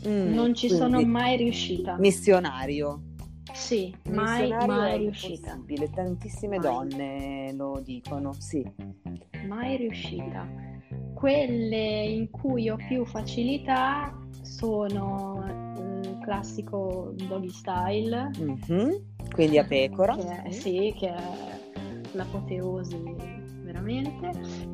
Mm, 0.06 0.32
non 0.32 0.54
ci 0.54 0.68
sono 0.68 1.02
mai 1.02 1.36
riuscita. 1.36 1.96
Missionario. 1.98 3.10
Sì, 3.52 3.94
mai, 4.10 4.48
mai 4.48 4.98
riuscita. 4.98 5.58
Tantissime 5.94 6.58
mai. 6.58 6.66
donne 6.66 7.52
lo 7.52 7.80
dicono, 7.84 8.32
sì. 8.32 8.64
Mai 9.46 9.76
riuscita. 9.76 10.46
Quelle 11.14 12.04
in 12.04 12.30
cui 12.30 12.68
ho 12.68 12.76
più 12.76 13.04
facilità 13.04 14.16
sono 14.42 15.44
il 16.02 16.18
classico 16.22 17.14
doggy 17.14 17.50
style. 17.50 18.30
Mm-hmm. 18.38 18.90
Quindi 19.32 19.58
a 19.58 19.64
pecora. 19.64 20.16
Che 20.16 20.42
è, 20.42 20.50
sì, 20.50 20.94
che 20.98 21.14
è 21.14 21.22
l'apoteosi 22.12 23.40
veramente. 23.62 24.30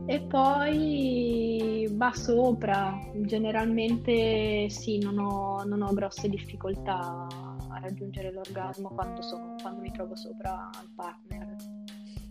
E 0.06 0.20
poi 0.20 1.88
va 1.92 2.12
sopra, 2.14 2.98
generalmente 3.14 4.68
sì, 4.70 4.98
non 4.98 5.18
ho, 5.18 5.62
non 5.64 5.82
ho 5.82 5.92
grosse 5.92 6.28
difficoltà 6.28 7.26
a 7.78 7.80
raggiungere 7.80 8.32
l'orgasmo 8.32 8.88
quando, 8.88 9.22
sono, 9.22 9.54
quando 9.60 9.80
mi 9.80 9.90
trovo 9.92 10.14
sopra 10.16 10.68
al 10.68 10.88
partner. 10.94 11.56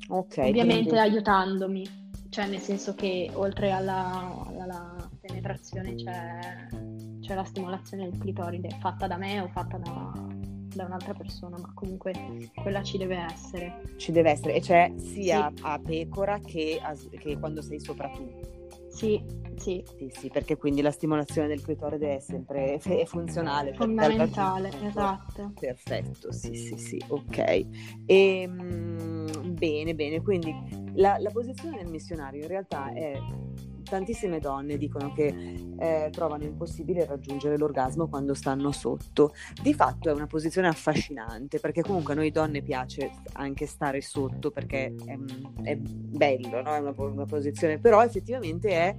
Ok. 0.09 0.37
Ovviamente 0.37 0.89
quindi... 0.89 0.99
aiutandomi, 0.99 1.87
cioè 2.29 2.47
nel 2.47 2.59
senso 2.59 2.93
che 2.93 3.29
oltre 3.33 3.71
alla, 3.71 4.45
alla, 4.47 4.63
alla 4.63 5.09
penetrazione 5.19 5.95
c'è, 5.95 6.67
c'è 7.21 7.33
la 7.33 7.43
stimolazione 7.43 8.09
del 8.09 8.19
clitoride 8.19 8.69
fatta 8.79 9.07
da 9.07 9.17
me 9.17 9.39
o 9.39 9.47
fatta 9.47 9.77
da, 9.77 10.11
da 10.75 10.85
un'altra 10.85 11.13
persona, 11.13 11.57
ma 11.57 11.71
comunque 11.73 12.13
quella 12.61 12.83
ci 12.83 12.97
deve 12.97 13.17
essere. 13.17 13.81
Ci 13.97 14.11
deve 14.11 14.31
essere, 14.31 14.55
e 14.55 14.59
c'è 14.59 14.93
sia 14.97 15.51
sì. 15.53 15.61
a 15.63 15.79
pecora 15.79 16.39
che, 16.39 16.79
a, 16.81 16.95
che, 17.17 17.37
quando 17.39 17.61
sei 17.61 17.79
sopra 17.79 18.09
tu. 18.09 18.55
Sì, 18.97 19.21
sì. 19.57 19.83
Sì, 19.95 20.09
sì, 20.11 20.29
perché 20.29 20.57
quindi 20.57 20.81
la 20.81 20.89
stimolazione 20.89 21.47
del 21.47 21.61
clitoride 21.61 22.15
è 22.15 22.19
sempre 22.19 22.79
è 22.81 23.05
funzionale. 23.05 23.75
Fondamentale, 23.75 24.71
esatto. 24.81 25.53
Perfetto, 25.59 26.31
sì, 26.31 26.55
sì, 26.55 26.77
sì, 26.77 27.03
ok. 27.07 27.37
E, 27.37 27.67
ehm, 28.07 29.53
bene, 29.53 29.93
bene, 29.93 30.21
quindi 30.23 30.51
la, 30.95 31.17
la 31.19 31.29
posizione 31.29 31.77
del 31.77 31.87
missionario 31.87 32.41
in 32.41 32.47
realtà 32.47 32.91
è 32.91 33.19
tantissime 33.89 34.39
donne 34.39 34.77
dicono 34.77 35.13
che 35.13 35.55
eh, 35.79 36.09
trovano 36.11 36.43
impossibile 36.43 37.05
raggiungere 37.05 37.57
l'orgasmo 37.57 38.07
quando 38.07 38.33
stanno 38.33 38.71
sotto. 38.71 39.33
Di 39.61 39.73
fatto 39.73 40.09
è 40.09 40.13
una 40.13 40.27
posizione 40.27 40.67
affascinante 40.67 41.59
perché 41.59 41.81
comunque 41.81 42.13
a 42.13 42.15
noi 42.15 42.31
donne 42.31 42.61
piace 42.61 43.11
anche 43.33 43.65
stare 43.65 44.01
sotto 44.01 44.51
perché 44.51 44.93
è, 45.05 45.17
è 45.63 45.75
bello, 45.75 46.61
no? 46.61 46.75
è 46.75 46.79
una, 46.79 46.93
una 46.95 47.25
posizione, 47.25 47.79
però 47.79 48.03
effettivamente 48.03 48.69
è 48.69 48.95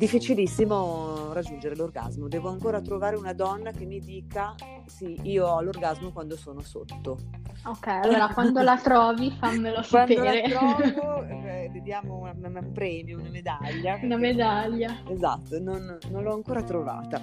difficilissimo 0.00 1.34
raggiungere 1.34 1.76
l'orgasmo. 1.76 2.26
Devo 2.26 2.48
ancora 2.48 2.80
trovare 2.80 3.16
una 3.16 3.34
donna 3.34 3.70
che 3.70 3.84
mi 3.84 4.00
dica 4.00 4.54
sì, 4.86 5.14
io 5.24 5.46
ho 5.46 5.60
l'orgasmo 5.60 6.10
quando 6.10 6.38
sono 6.38 6.60
sotto. 6.60 7.18
Ok, 7.66 7.86
allora 7.86 8.28
quando 8.28 8.62
la 8.62 8.78
trovi 8.78 9.30
fammelo 9.30 9.82
sapere. 9.82 10.40
Quando 10.56 10.84
la 10.84 10.92
trovo 10.92 11.24
eh, 11.28 11.80
diamo 11.82 12.20
un 12.20 12.70
premio, 12.72 13.18
una 13.18 13.28
medaglia. 13.28 13.98
Una 14.00 14.16
medaglia. 14.16 15.02
Esatto, 15.06 15.60
non, 15.60 15.98
non 16.08 16.22
l'ho 16.22 16.32
ancora 16.32 16.62
trovata. 16.62 17.20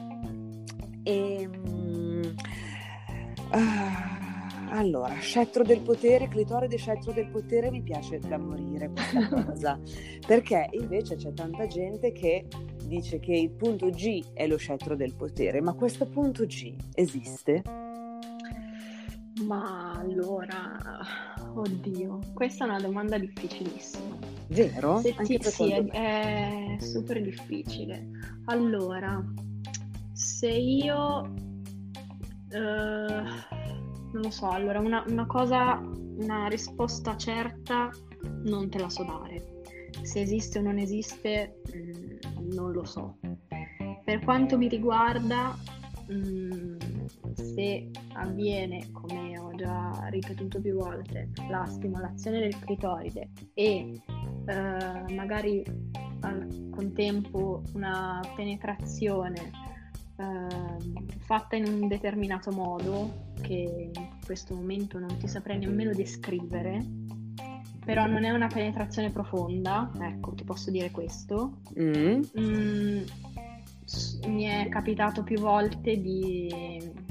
E, 1.01 1.49
um, 1.65 2.35
uh, 3.53 4.16
allora, 4.69 5.13
scettro 5.19 5.63
del 5.63 5.81
potere, 5.81 6.27
clitoride 6.27 6.77
scettro 6.77 7.11
del 7.11 7.29
potere 7.29 7.71
mi 7.71 7.81
piace 7.81 8.19
da 8.19 8.37
morire 8.37 8.89
questa 8.89 9.27
cosa, 9.45 9.79
perché 10.25 10.69
invece 10.71 11.15
c'è 11.15 11.33
tanta 11.33 11.67
gente 11.67 12.11
che 12.11 12.47
dice 12.85 13.19
che 13.19 13.33
il 13.33 13.51
punto 13.51 13.89
G 13.89 14.33
è 14.33 14.47
lo 14.47 14.57
scettro 14.57 14.95
del 14.95 15.13
potere, 15.15 15.61
ma 15.61 15.73
questo 15.73 16.05
punto 16.05 16.45
G 16.45 16.75
esiste? 16.93 17.63
Ma 19.45 19.91
allora, 19.93 20.77
oddio, 21.53 22.19
questa 22.33 22.65
è 22.65 22.67
una 22.67 22.79
domanda 22.79 23.17
difficilissima. 23.17 24.17
Vero? 24.47 24.99
Se 24.99 25.13
ti, 25.23 25.37
sì, 25.41 25.71
è, 25.71 25.85
è 25.85 26.77
super 26.79 27.21
difficile. 27.21 28.09
Allora, 28.45 29.23
se 30.13 30.49
io... 30.49 31.33
Uh, 32.49 33.56
non 34.11 34.21
lo 34.21 34.31
so, 34.31 34.49
allora 34.49 34.79
una, 34.79 35.03
una 35.07 35.25
cosa, 35.25 35.79
una 36.17 36.47
risposta 36.47 37.17
certa 37.17 37.89
non 38.43 38.69
te 38.69 38.79
la 38.79 38.89
so 38.89 39.03
dare. 39.03 39.61
Se 40.01 40.21
esiste 40.21 40.59
o 40.59 40.61
non 40.61 40.77
esiste, 40.77 41.61
mh, 41.73 42.39
mm, 42.39 42.51
non 42.53 42.71
lo 42.71 42.85
so. 42.85 43.17
Per 44.03 44.23
quanto 44.23 44.57
mi 44.57 44.67
riguarda, 44.67 45.57
mh, 46.07 46.13
mm, 46.13 46.77
se 47.33 47.89
avviene, 48.13 48.91
come 48.91 49.37
ho 49.37 49.53
già 49.55 50.07
ripetuto 50.09 50.59
più 50.61 50.75
volte, 50.75 51.29
la 51.49 51.65
stimolazione 51.65 52.39
del 52.39 52.57
clitoride 52.59 53.29
e 53.53 54.01
eh, 54.45 55.13
magari 55.13 55.63
al 56.21 56.69
contempo 56.71 57.61
una 57.73 58.19
penetrazione 58.35 59.66
eh, 60.17 61.17
fatta 61.19 61.55
in 61.55 61.65
un 61.67 61.87
determinato 61.87 62.51
modo 62.51 63.33
che 63.41 63.91
in 63.93 64.09
questo 64.25 64.55
momento 64.55 64.97
non 64.99 65.15
ti 65.17 65.27
saprei 65.27 65.57
nemmeno 65.59 65.93
descrivere, 65.93 66.83
però 67.85 68.05
non 68.05 68.23
è 68.23 68.31
una 68.31 68.47
penetrazione 68.47 69.11
profonda, 69.11 69.91
ecco, 69.99 70.33
ti 70.33 70.43
posso 70.43 70.71
dire 70.71 70.91
questo. 70.91 71.59
Mm. 71.79 72.21
Mm, 72.39 73.03
mi 74.27 74.43
è 74.43 74.67
capitato 74.69 75.23
più 75.23 75.39
volte 75.39 76.01
di, 76.01 76.51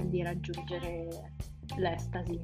di 0.03 0.23
raggiungere 0.23 1.33
l'estasi, 1.79 2.39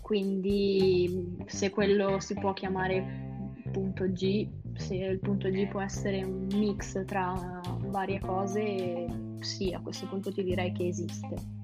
quindi 0.00 1.36
se 1.46 1.70
quello 1.70 2.20
si 2.20 2.34
può 2.34 2.52
chiamare 2.52 3.26
punto 3.72 4.04
G, 4.10 4.48
se 4.74 4.94
il 4.94 5.18
punto 5.18 5.50
G 5.50 5.66
può 5.66 5.80
essere 5.80 6.22
un 6.22 6.46
mix 6.54 7.04
tra 7.04 7.60
varie 7.86 8.20
cose, 8.20 9.27
sì, 9.40 9.72
a 9.72 9.80
questo 9.80 10.06
punto 10.06 10.32
ti 10.32 10.42
direi 10.42 10.72
che 10.72 10.86
esiste 10.86 11.58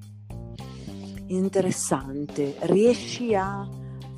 interessante. 1.26 2.56
Riesci 2.62 3.34
a 3.34 3.68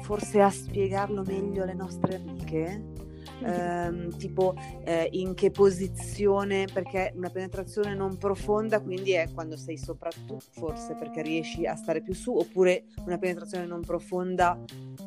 forse 0.01 0.41
a 0.41 0.51
spiegarlo 0.51 1.23
meglio 1.25 1.63
alle 1.63 1.75
nostre 1.75 2.17
amiche? 2.17 2.95
Eh, 3.39 4.09
tipo 4.17 4.55
eh, 4.85 5.09
in 5.13 5.35
che 5.35 5.51
posizione 5.51 6.65
perché 6.73 7.13
una 7.17 7.29
penetrazione 7.29 7.95
non 7.95 8.17
profonda 8.17 8.81
quindi 8.81 9.13
è 9.13 9.29
quando 9.35 9.59
sei 9.59 9.77
sopra 9.77 10.09
tu 10.27 10.39
forse 10.53 10.95
perché 10.95 11.21
riesci 11.21 11.67
a 11.67 11.77
stare 11.77 12.01
più 12.01 12.15
su 12.15 12.35
oppure 12.35 12.85
una 13.05 13.19
penetrazione 13.19 13.67
non 13.67 13.83
profonda 13.83 14.59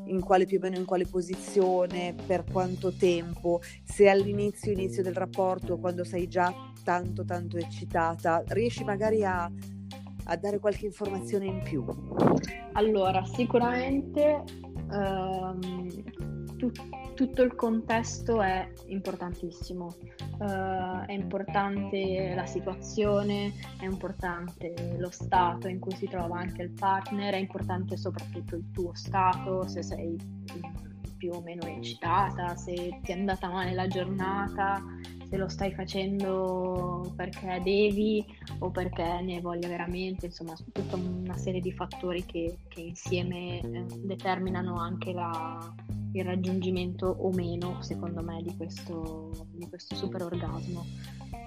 in 0.05 0.19
quale 0.19 0.45
più 0.45 0.57
o 0.57 0.62
meno 0.62 0.77
in 0.77 0.85
quale 0.85 1.07
posizione 1.07 2.13
per 2.27 2.43
quanto 2.43 2.91
tempo 2.93 3.62
se 3.83 4.07
all'inizio 4.07 4.71
inizio 4.71 5.01
del 5.01 5.15
rapporto 5.15 5.79
quando 5.79 6.03
sei 6.03 6.27
già 6.27 6.53
tanto 6.84 7.26
tanto 7.26 7.58
eccitata 7.58 8.44
riesci 8.48 8.84
magari 8.84 9.24
a 9.24 9.52
a 10.30 10.36
dare 10.36 10.60
qualche 10.60 10.86
informazione 10.86 11.46
in 11.46 11.62
più? 11.63 11.84
Allora, 12.74 13.26
sicuramente 13.26 14.44
ehm, 14.92 16.04
tu, 16.58 16.72
tutto 17.15 17.42
il 17.42 17.56
contesto 17.56 18.42
è 18.42 18.72
importantissimo. 18.88 19.96
Uh, 20.39 21.06
è 21.06 21.12
importante 21.12 22.34
la 22.34 22.46
situazione, 22.46 23.52
è 23.78 23.84
importante 23.84 24.96
lo 24.98 25.10
stato 25.10 25.68
in 25.68 25.80
cui 25.80 25.94
si 25.96 26.08
trova 26.08 26.39
anche 26.39 26.62
il 26.62 26.72
partner, 26.72 27.34
è 27.34 27.38
importante 27.38 27.98
soprattutto 27.98 28.56
il 28.56 28.70
tuo 28.72 28.94
stato, 28.94 29.68
se 29.68 29.84
sei 29.84 30.15
più 31.18 31.32
o 31.34 31.42
meno 31.42 31.65
eccitata, 31.65 32.56
se 32.56 32.74
ti 33.04 33.12
è 33.12 33.15
andata 33.15 33.50
male 33.50 33.74
la 33.74 33.88
giornata, 33.88 34.82
se 35.30 35.38
lo 35.38 35.48
stai 35.48 35.72
facendo 35.74 37.13
perché 37.15 37.62
devi 37.63 38.26
o 38.60 38.72
perché 38.72 39.22
ne 39.22 39.39
voglia 39.42 39.68
veramente, 39.68 40.26
insomma, 40.26 40.56
tutta 40.72 40.96
una 40.96 41.38
serie 41.38 41.62
di 41.62 41.72
fattori 41.72 42.26
che, 42.26 42.58
che 42.68 42.82
insieme 42.82 43.60
eh, 43.60 43.86
determinano 43.98 44.76
anche 44.76 45.13
la, 45.13 45.74
il 46.13 46.24
raggiungimento 46.24 47.06
o 47.06 47.32
meno, 47.32 47.82
secondo 47.82 48.24
me, 48.24 48.42
di 48.42 48.56
questo, 48.58 49.30
di 49.52 49.70
questo 49.70 49.96
super 49.96 50.24
orgasmo. 50.24 50.84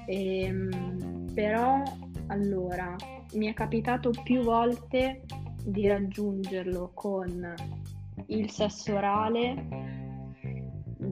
Ehm, 0.06 1.32
però, 1.34 1.82
allora, 2.28 2.94
mi 3.34 3.46
è 3.46 3.54
capitato 3.54 4.10
più 4.22 4.42
volte 4.42 5.24
di 5.64 5.88
raggiungerlo 5.88 6.92
con 6.94 7.54
il 8.26 8.50
sesso 8.50 8.94
orale 8.94 10.01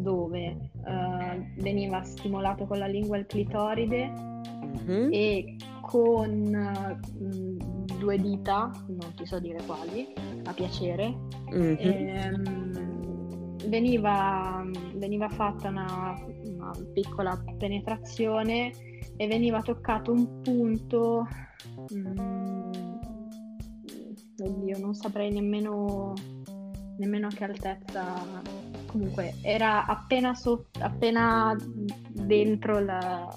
dove 0.00 0.70
uh, 0.84 1.62
veniva 1.62 2.02
stimolato 2.02 2.66
con 2.66 2.78
la 2.78 2.86
lingua 2.86 3.18
il 3.18 3.26
clitoride 3.26 4.08
mm-hmm. 4.08 5.08
e 5.12 5.56
con 5.80 6.98
uh, 7.18 7.98
due 7.98 8.18
dita, 8.18 8.70
non 8.86 9.14
ti 9.14 9.26
so 9.26 9.38
dire 9.38 9.62
quali, 9.66 10.12
a 10.44 10.52
piacere. 10.52 11.14
Mm-hmm. 11.52 12.08
Ehm, 12.08 13.68
veniva, 13.68 14.64
veniva, 14.94 15.28
fatta 15.28 15.68
una, 15.68 16.16
una, 16.44 16.72
piccola 16.92 17.40
penetrazione 17.58 18.72
e 19.16 19.26
veniva 19.26 19.60
toccato 19.62 20.12
un 20.12 20.40
punto. 20.40 21.26
Mm, 21.94 22.72
oddio, 24.38 24.78
non 24.78 24.94
saprei 24.94 25.30
nemmeno, 25.30 26.14
nemmeno 26.98 27.26
a 27.26 27.30
che 27.30 27.44
altezza. 27.44 28.69
Comunque, 28.90 29.34
era 29.42 29.86
appena, 29.86 30.34
sotto, 30.34 30.80
appena 30.82 31.56
dentro 32.08 32.80
la, 32.80 33.28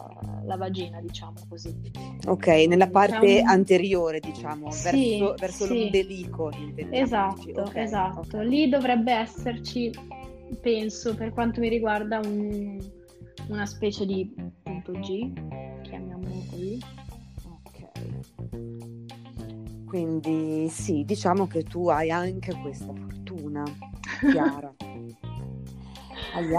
la 0.46 0.58
vagina, 0.58 1.00
diciamo 1.00 1.34
così. 1.48 1.92
Ok, 2.26 2.48
nella 2.48 2.90
parte 2.90 3.28
diciamo... 3.28 3.52
anteriore, 3.52 4.20
diciamo, 4.20 4.72
sì, 4.72 5.20
verso, 5.20 5.36
verso 5.38 5.66
sì. 5.66 5.78
l'ombelico. 5.78 6.52
Esatto, 6.90 7.62
okay, 7.62 7.84
esatto. 7.84 8.38
Okay. 8.38 8.48
Lì 8.48 8.68
dovrebbe 8.68 9.14
esserci, 9.14 9.92
penso, 10.60 11.14
per 11.14 11.32
quanto 11.34 11.60
mi 11.60 11.70
riguarda, 11.70 12.20
un, 12.24 12.80
una 13.50 13.68
specie 13.68 14.08
di 14.08 14.34
punto 14.64 14.92
G, 14.94 15.32
chiamiamolo 15.84 16.46
così. 16.50 16.80
Ok. 17.46 17.90
Quindi 19.86 20.68
sì, 20.70 21.04
diciamo 21.06 21.46
che 21.46 21.62
tu 21.62 21.90
hai 21.90 22.10
anche 22.10 22.56
questa 22.56 22.92
fortuna, 22.92 23.64
Chiara. 24.20 24.74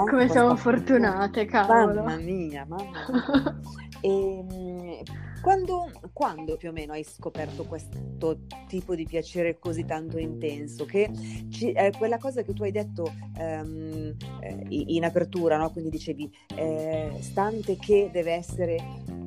Come 0.08 0.28
siamo 0.28 0.54
fortunate, 0.54 1.46
cavolo. 1.46 2.02
Mamma 2.02 2.16
mia, 2.16 2.64
mamma 2.64 3.04
mia. 3.08 3.60
e, 4.00 4.08
ehm, 4.48 5.02
quando, 5.42 5.90
quando, 6.12 6.56
più 6.56 6.68
o 6.68 6.72
meno 6.72 6.92
hai 6.92 7.02
scoperto 7.02 7.64
questo 7.64 8.38
tipo 8.68 8.94
di 8.94 9.04
piacere 9.04 9.58
così 9.58 9.84
tanto 9.84 10.16
intenso? 10.16 10.84
Che 10.84 11.10
ci, 11.50 11.72
eh, 11.72 11.92
quella 11.98 12.18
cosa 12.18 12.42
che 12.42 12.52
tu 12.52 12.62
hai 12.62 12.70
detto 12.70 13.12
ehm, 13.36 14.16
eh, 14.40 14.66
in 14.68 15.04
apertura, 15.04 15.56
no? 15.56 15.70
quindi 15.70 15.90
dicevi, 15.90 16.32
eh, 16.54 17.16
stante 17.20 17.76
che 17.76 18.10
deve 18.12 18.32
essere 18.32 18.76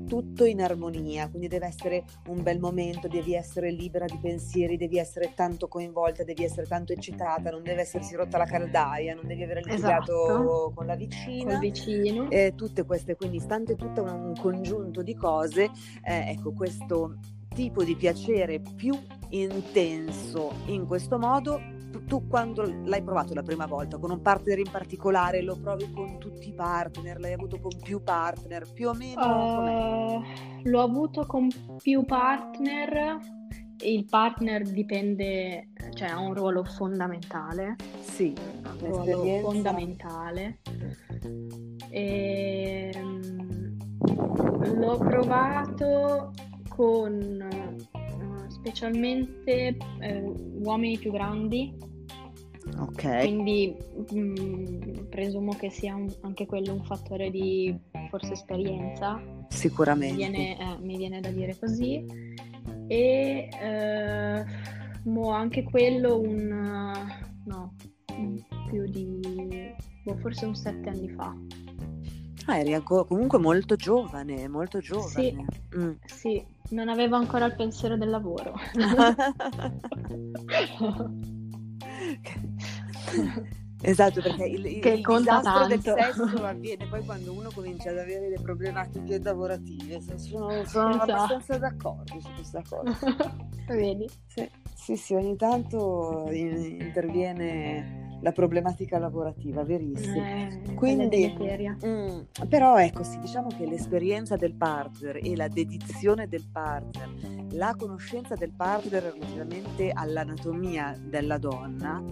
tutto 0.08 0.46
in 0.46 0.62
armonia, 0.62 1.30
quindi 1.30 1.48
deve 1.48 1.68
essere 1.68 2.04
un 2.28 2.42
bel 2.42 2.60
momento, 2.60 3.08
devi 3.08 3.36
essere 3.36 3.72
libera 3.72 4.06
di 4.06 4.18
pensieri, 4.20 4.78
devi 4.78 4.98
essere 4.98 5.34
tanto 5.36 5.68
coinvolta, 5.68 6.24
devi 6.24 6.44
essere 6.44 6.66
tanto 6.66 6.94
eccitata, 6.94 7.52
non 7.52 7.64
deve 7.64 7.82
essersi 7.82 8.16
rotta 8.16 8.38
la 8.38 8.46
caldaia, 8.46 9.14
non 9.14 9.28
devi 9.28 9.44
aver 9.44 9.58
litigato 9.66 10.26
esatto. 10.26 10.72
con 10.74 10.86
la 10.86 10.96
vicina. 10.96 11.60
Vicino. 11.60 12.30
Eh, 12.30 12.54
tutte 12.56 12.86
queste, 12.86 13.16
quindi 13.16 13.40
stante 13.40 13.76
tutto 13.76 14.04
un 14.04 14.34
congiunto 14.40 15.02
di 15.02 15.14
cose, 15.16 15.70
eh, 16.04 16.30
ecco 16.32 16.54
questo 16.54 17.18
tipo 17.54 17.84
di 17.84 17.96
piacere 17.96 18.62
più 18.76 18.98
intenso 19.30 20.54
in 20.68 20.86
questo 20.86 21.18
modo 21.18 21.77
tu 22.06 22.28
quando 22.28 22.64
l'hai 22.86 23.02
provato 23.04 23.34
la 23.34 23.44
prima 23.44 23.66
volta 23.66 23.98
con 23.98 24.12
un 24.12 24.22
partner 24.22 24.60
in 24.60 24.70
particolare, 24.70 25.42
lo 25.42 25.58
provi 25.58 25.92
con 25.92 26.18
tutti 26.20 26.50
i 26.50 26.54
partner, 26.54 27.20
l'hai 27.20 27.34
avuto 27.34 27.60
con 27.60 27.72
più 27.82 28.02
partner, 28.04 28.72
più 28.72 28.90
o 28.90 28.94
meno? 28.94 30.18
Uh, 30.18 30.24
l'ho 30.64 30.82
avuto 30.82 31.26
con 31.26 31.48
più 31.82 32.06
partner, 32.06 33.20
il 33.84 34.06
partner 34.06 34.64
dipende, 34.64 35.70
cioè 35.94 36.10
ha 36.10 36.20
un 36.20 36.34
ruolo 36.34 36.64
fondamentale. 36.64 37.76
Sì, 38.00 38.34
un 38.82 39.04
ruolo 39.04 39.40
fondamentale. 39.42 40.60
E, 41.90 42.92
ehm, 42.94 43.78
l'ho 44.76 44.98
provato 44.98 46.32
con 46.68 47.97
specialmente 48.68 49.78
eh, 50.00 50.20
uomini 50.20 50.98
più 50.98 51.12
grandi. 51.12 51.74
Ok. 52.80 53.20
Quindi 53.20 53.74
mh, 54.12 54.20
mm, 54.20 55.08
presumo 55.10 55.54
che 55.54 55.70
sia 55.70 55.96
un, 55.96 56.14
anche 56.22 56.46
quello 56.46 56.74
un 56.74 56.84
fattore 56.84 57.30
di 57.30 57.74
forse 58.10 58.34
esperienza. 58.34 59.22
Sicuramente. 59.48 60.16
Mi 60.16 60.30
viene, 60.30 60.60
eh, 60.60 60.78
mi 60.82 60.98
viene 60.98 61.22
da 61.22 61.30
dire 61.30 61.58
così. 61.58 62.06
E 62.88 63.50
eh, 63.50 64.46
mo 65.04 65.30
anche 65.32 65.64
quello 65.64 66.20
un... 66.20 67.08
no, 67.46 67.76
più 68.70 68.86
di... 68.86 69.74
Boh, 70.04 70.18
forse 70.18 70.46
un 70.46 70.56
sette 70.56 70.90
anni 70.90 71.10
fa. 71.10 71.34
Ah, 72.50 72.60
eri 72.60 72.82
comunque 72.82 73.40
molto 73.40 73.76
giovane, 73.76 74.48
molto 74.48 74.80
giovane. 74.80 75.10
Sì, 75.10 75.46
mm. 75.78 75.92
sì, 76.06 76.42
non 76.70 76.88
avevo 76.88 77.18
ancora 77.18 77.44
il 77.46 77.56
pensiero 77.56 77.98
del 77.98 78.10
lavoro. 78.10 78.54
Esatto, 83.80 84.22
perché 84.22 84.46
il, 84.46 84.66
il, 84.66 84.78
il 84.78 84.82
disastro 84.82 85.42
tanto. 85.42 85.68
del 85.68 85.82
sesso 85.82 86.24
avviene 86.44 86.88
poi 86.88 87.06
quando 87.06 87.32
uno 87.32 87.52
comincia 87.54 87.92
ad 87.92 88.00
avere 88.00 88.30
le 88.30 88.40
problematiche 88.42 89.20
lavorative. 89.20 90.02
Sono, 90.02 90.66
sono 90.66 90.90
esatto. 90.90 91.12
abbastanza 91.12 91.60
d'accordo 91.60 92.20
su 92.20 92.28
questa 92.34 92.64
cosa. 92.68 92.98
Vedi? 93.68 94.10
Sì, 94.26 94.50
sì, 94.74 94.96
sì 94.96 95.14
ogni 95.14 95.36
tanto 95.36 96.28
interviene 96.32 98.07
la 98.22 98.32
problematica 98.32 98.98
lavorativa, 98.98 99.64
verissimo. 99.64 100.16
Eh, 100.16 100.74
Quindi, 100.76 101.34
mh, 101.38 101.88
mm, 101.88 102.20
però 102.50 102.78
ecco, 102.78 103.04
sì, 103.04 103.20
diciamo 103.20 103.50
che 103.50 103.66
l'esperienza 103.66 104.36
del 104.36 104.54
partner 104.54 105.20
e 105.22 105.36
la 105.36 105.48
dedizione 105.48 106.28
del 106.28 106.46
partner, 106.52 107.10
la 107.52 107.76
conoscenza 107.78 108.36
del 108.36 108.54
partner 108.56 109.04
relativamente 109.04 109.92
all'anatomia 109.92 110.98
della 111.00 111.38
donna, 111.38 112.04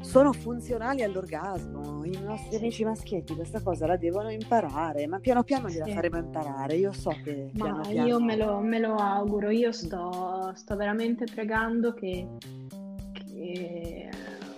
sono 0.00 0.32
funzionali 0.32 1.02
all'orgasmo. 1.02 2.04
I 2.04 2.18
nostri 2.22 2.56
amici 2.56 2.84
maschietti 2.84 3.34
questa 3.34 3.60
cosa 3.60 3.86
la 3.86 3.96
devono 3.96 4.30
imparare, 4.30 5.06
ma 5.08 5.18
piano 5.18 5.42
piano 5.42 5.68
gliela 5.68 5.84
sì. 5.84 5.92
faremo 5.92 6.18
imparare. 6.18 6.76
Io 6.76 6.92
so 6.92 7.10
che 7.24 7.50
piano 7.52 7.78
ma 7.78 7.80
piano... 7.82 8.06
io 8.06 8.20
me 8.20 8.36
lo, 8.36 8.60
me 8.60 8.78
lo 8.78 8.94
auguro, 8.94 9.50
io 9.50 9.72
sto, 9.72 10.52
sto 10.54 10.76
veramente 10.76 11.24
pregando 11.24 11.92
che, 11.92 12.26
che 13.12 14.08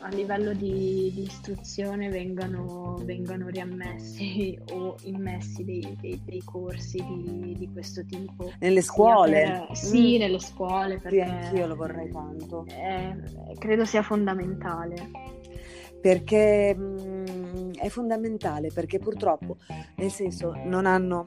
a 0.09 0.15
livello 0.15 0.55
di, 0.55 1.13
di 1.15 1.23
istruzione 1.23 2.09
vengano, 2.09 2.97
vengano, 3.05 3.49
riammessi 3.49 4.59
o 4.73 4.97
immessi 5.03 5.65
dei, 5.65 5.97
dei, 6.01 6.21
dei 6.25 6.43
corsi 6.45 6.99
di, 6.99 7.55
di, 7.59 7.69
questo 7.71 8.05
tipo. 8.07 8.51
Nelle 8.59 8.81
scuole? 8.81 9.67
Per, 9.67 9.77
sì, 9.77 10.17
mm. 10.17 10.21
nelle 10.21 10.41
scuole. 10.41 10.99
Perché 10.99 11.25
sì, 11.25 11.31
anch'io 11.31 11.67
lo 11.67 11.77
vorrei 11.77 12.11
tanto. 12.11 12.65
È, 12.67 13.15
credo 13.59 13.85
sia 13.85 14.03
fondamentale. 14.03 15.11
Perché 16.01 16.75
mh, 16.75 17.27
mm, 17.29 17.71
è 17.75 17.89
fondamentale, 17.89 18.71
perché 18.73 18.99
purtroppo, 18.99 19.59
nel 19.97 20.11
senso, 20.11 20.55
non 20.65 20.87
hanno 20.87 21.25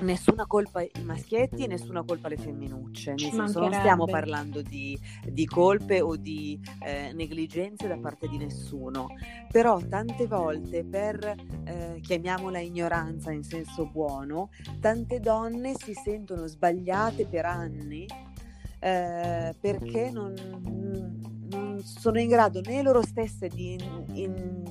nessuna 0.00 0.46
colpa 0.46 0.80
ai 0.80 0.90
maschietti 1.02 1.64
e 1.64 1.66
nessuna 1.66 2.02
colpa 2.02 2.26
alle 2.26 2.36
femminucce, 2.36 3.14
nel 3.14 3.30
senso 3.30 3.60
non 3.60 3.72
stiamo 3.72 4.06
parlando 4.06 4.62
di, 4.62 4.98
di 5.24 5.46
colpe 5.46 6.00
o 6.00 6.16
di 6.16 6.60
eh, 6.80 7.12
negligenze 7.12 7.86
da 7.86 7.96
parte 7.96 8.28
di 8.28 8.38
nessuno, 8.38 9.08
però 9.50 9.80
tante 9.88 10.26
volte 10.26 10.84
per, 10.84 11.34
eh, 11.64 12.00
chiamiamola 12.02 12.58
ignoranza 12.58 13.30
in 13.30 13.44
senso 13.44 13.86
buono, 13.86 14.50
tante 14.80 15.20
donne 15.20 15.74
si 15.76 15.94
sentono 15.94 16.46
sbagliate 16.46 17.26
per 17.26 17.46
anni 17.46 18.06
eh, 18.84 19.54
perché 19.58 20.10
non, 20.10 20.34
non, 21.48 21.80
sono 21.82 22.20
in 22.20 22.28
grado 22.28 22.60
né 22.60 22.82
loro 22.82 23.02
stesse 23.02 23.48
di, 23.48 23.78
in, 24.12 24.62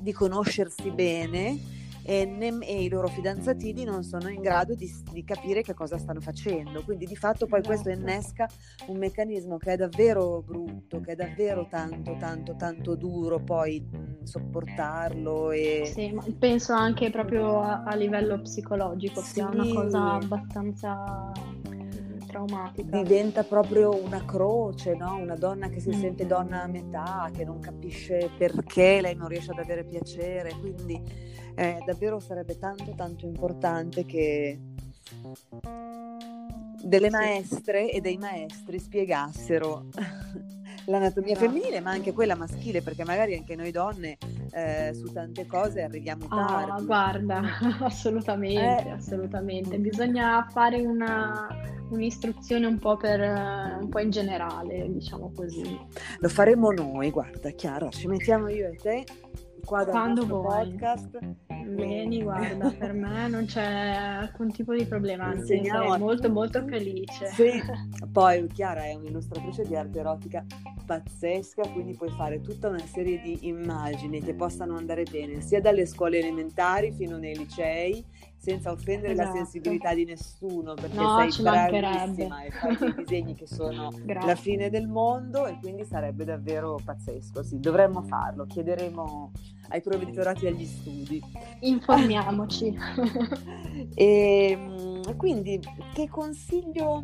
di 0.00 0.12
conoscersi 0.12 0.90
bene 0.90 1.58
e, 2.06 2.26
ne- 2.26 2.58
e, 2.60 2.82
i 2.82 2.88
loro 2.90 3.08
fidanzatini 3.08 3.82
non 3.84 4.02
sono 4.02 4.28
in 4.28 4.42
grado 4.42 4.74
di, 4.74 4.90
di, 5.10 5.24
capire 5.24 5.62
che 5.62 5.72
cosa 5.72 5.96
stanno 5.96 6.20
facendo. 6.20 6.82
Quindi 6.84 7.06
di 7.06 7.16
fatto 7.16 7.46
poi 7.46 7.62
questo 7.62 7.88
esatto. 7.88 8.06
innesca 8.06 8.48
un 8.88 8.98
meccanismo 8.98 9.56
che 9.56 9.72
è 9.72 9.76
davvero 9.76 10.42
brutto, 10.42 11.00
che 11.00 11.12
è 11.12 11.14
davvero 11.14 11.66
tanto, 11.66 12.14
tanto, 12.18 12.54
tanto 12.56 12.94
duro 12.94 13.40
poi 13.40 13.80
mh, 13.80 14.24
sopportarlo. 14.24 15.50
E... 15.50 15.90
Sì, 15.92 16.12
ma 16.12 16.22
penso 16.38 16.74
anche 16.74 17.10
proprio 17.10 17.60
a, 17.60 17.84
a 17.84 17.94
livello 17.94 18.40
psicologico 18.42 19.22
sì. 19.22 19.32
sia 19.32 19.48
una 19.48 19.66
cosa 19.72 20.12
abbastanza 20.12 21.32
traumatica. 22.44 23.02
Diventa 23.02 23.44
proprio 23.44 23.94
una 23.94 24.24
croce, 24.24 24.94
no? 24.94 25.16
una 25.16 25.36
donna 25.36 25.68
che 25.68 25.80
si 25.80 25.90
mm. 25.90 26.00
sente 26.00 26.26
donna 26.26 26.62
a 26.62 26.66
metà, 26.66 27.30
che 27.32 27.44
non 27.44 27.60
capisce 27.60 28.30
perché 28.36 29.00
lei 29.00 29.14
non 29.14 29.28
riesce 29.28 29.50
ad 29.50 29.58
avere 29.58 29.84
piacere, 29.84 30.54
quindi 30.60 31.00
eh, 31.54 31.82
davvero 31.84 32.20
sarebbe 32.20 32.58
tanto 32.58 32.94
tanto 32.94 33.26
importante 33.26 34.04
che 34.04 34.58
delle 36.82 37.10
maestre 37.10 37.90
e 37.90 38.00
dei 38.00 38.18
maestri 38.18 38.78
spiegassero 38.78 39.86
l'anatomia 40.86 41.34
femminile, 41.34 41.80
ma 41.80 41.90
anche 41.90 42.12
quella 42.12 42.34
maschile, 42.34 42.82
perché 42.82 43.04
magari 43.04 43.34
anche 43.36 43.56
noi 43.56 43.70
donne 43.70 44.18
eh, 44.50 44.92
su 44.94 45.10
tante 45.12 45.46
cose 45.46 45.82
arriviamo 45.82 46.26
ah, 46.28 46.46
tardi. 46.46 46.82
Oh, 46.82 46.84
guarda, 46.84 47.42
assolutamente, 47.80 48.88
eh. 48.88 48.90
assolutamente. 48.90 49.78
Bisogna 49.78 50.46
fare 50.50 50.80
una, 50.84 51.48
un'istruzione 51.90 52.66
un 52.66 52.78
po' 52.78 52.96
per 52.96 53.20
un 53.20 53.88
po' 53.88 54.00
in 54.00 54.10
generale, 54.10 54.90
diciamo 54.90 55.32
così. 55.34 55.78
Lo 56.18 56.28
faremo 56.28 56.70
noi, 56.70 57.10
guarda, 57.10 57.50
Chiara, 57.50 57.88
ci 57.90 58.06
mettiamo 58.06 58.48
io 58.48 58.68
e 58.68 58.76
te 58.76 59.04
qua 59.64 59.84
Quando 59.84 60.26
vuoi. 60.26 60.70
podcast. 60.70 61.18
Vieni, 61.66 62.22
guarda, 62.22 62.70
per 62.78 62.92
me 62.92 63.26
non 63.28 63.46
c'è 63.46 63.62
alcun 64.20 64.52
tipo 64.52 64.74
di 64.74 64.84
problema, 64.84 65.24
anzi 65.24 65.64
sarei 65.64 65.98
molto 65.98 66.30
molto 66.30 66.64
felice. 66.66 67.26
Sì, 67.28 67.50
poi 68.12 68.46
Chiara 68.48 68.84
è 68.84 68.94
un'illustratrice 68.94 69.64
di 69.64 69.74
arte 69.74 69.98
erotica 69.98 70.44
pazzesca, 70.84 71.62
quindi 71.72 71.96
puoi 71.96 72.10
fare 72.10 72.40
tutta 72.42 72.68
una 72.68 72.78
serie 72.80 73.20
di 73.20 73.46
immagini 73.48 74.20
che 74.20 74.34
possano 74.34 74.76
andare 74.76 75.04
bene 75.04 75.40
sia 75.40 75.60
dalle 75.60 75.86
scuole 75.86 76.18
elementari 76.18 76.92
fino 76.92 77.16
nei 77.16 77.34
licei, 77.36 78.04
senza 78.44 78.70
offendere 78.70 79.14
esatto. 79.14 79.28
la 79.28 79.34
sensibilità 79.36 79.94
di 79.94 80.04
nessuno, 80.04 80.74
perché 80.74 80.96
no, 80.96 81.26
sei 81.30 81.42
bravissima 81.42 82.42
e 82.42 82.50
fai 82.50 82.76
dei 82.76 82.94
disegni 82.94 83.34
che 83.34 83.46
sono 83.46 83.90
la 84.04 84.34
fine 84.34 84.68
del 84.68 84.86
mondo 84.86 85.46
e 85.46 85.56
quindi 85.60 85.84
sarebbe 85.86 86.24
davvero 86.24 86.78
pazzesco. 86.84 87.42
Sì, 87.42 87.58
dovremmo 87.58 88.02
farlo, 88.02 88.44
chiederemo 88.44 89.32
ai 89.70 89.80
provveditorati 89.80 90.46
agli 90.46 90.66
studi. 90.66 91.22
Informiamoci. 91.60 92.76
e 93.94 94.50
ehm, 94.52 95.16
quindi 95.16 95.58
che 95.94 96.06
consiglio 96.10 97.02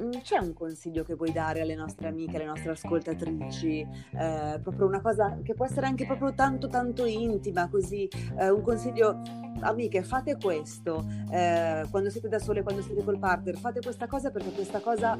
mm, 0.00 0.12
c'è 0.22 0.38
un 0.38 0.54
consiglio 0.54 1.04
che 1.04 1.14
vuoi 1.14 1.30
dare 1.30 1.60
alle 1.60 1.74
nostre 1.74 2.08
amiche, 2.08 2.36
alle 2.36 2.46
nostre 2.46 2.70
ascoltatrici? 2.70 3.80
Eh, 3.80 4.60
proprio 4.62 4.86
una 4.86 5.02
cosa 5.02 5.38
che 5.42 5.52
può 5.52 5.66
essere 5.66 5.84
anche 5.84 6.06
proprio 6.06 6.32
tanto 6.32 6.68
tanto 6.68 7.04
intima, 7.04 7.68
così 7.68 8.08
eh, 8.38 8.48
un 8.48 8.62
consiglio 8.62 9.43
amiche 9.60 10.02
fate 10.02 10.36
questo 10.36 11.06
eh, 11.30 11.86
quando 11.90 12.10
siete 12.10 12.28
da 12.28 12.38
sole, 12.38 12.62
quando 12.62 12.82
siete 12.82 13.02
col 13.02 13.18
partner, 13.18 13.56
fate 13.56 13.80
questa 13.80 14.06
cosa 14.06 14.30
perché 14.30 14.50
questa 14.50 14.80
cosa 14.80 15.18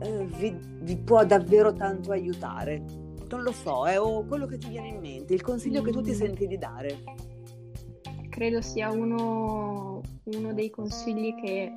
eh, 0.00 0.24
vi, 0.38 0.56
vi 0.80 0.96
può 0.98 1.24
davvero 1.24 1.72
tanto 1.72 2.12
aiutare 2.12 3.04
non 3.28 3.42
lo 3.42 3.52
so, 3.52 3.86
è 3.86 4.00
o 4.00 4.24
quello 4.24 4.46
che 4.46 4.58
ti 4.58 4.68
viene 4.68 4.88
in 4.88 5.00
mente, 5.00 5.34
il 5.34 5.42
consiglio 5.42 5.82
che 5.82 5.90
tu 5.90 6.00
ti 6.00 6.14
senti 6.14 6.46
di 6.46 6.58
dare. 6.58 7.02
Credo 8.28 8.60
sia 8.60 8.90
uno, 8.90 10.00
uno 10.24 10.52
dei 10.52 10.70
consigli 10.70 11.34
che 11.34 11.62
eh, 11.62 11.72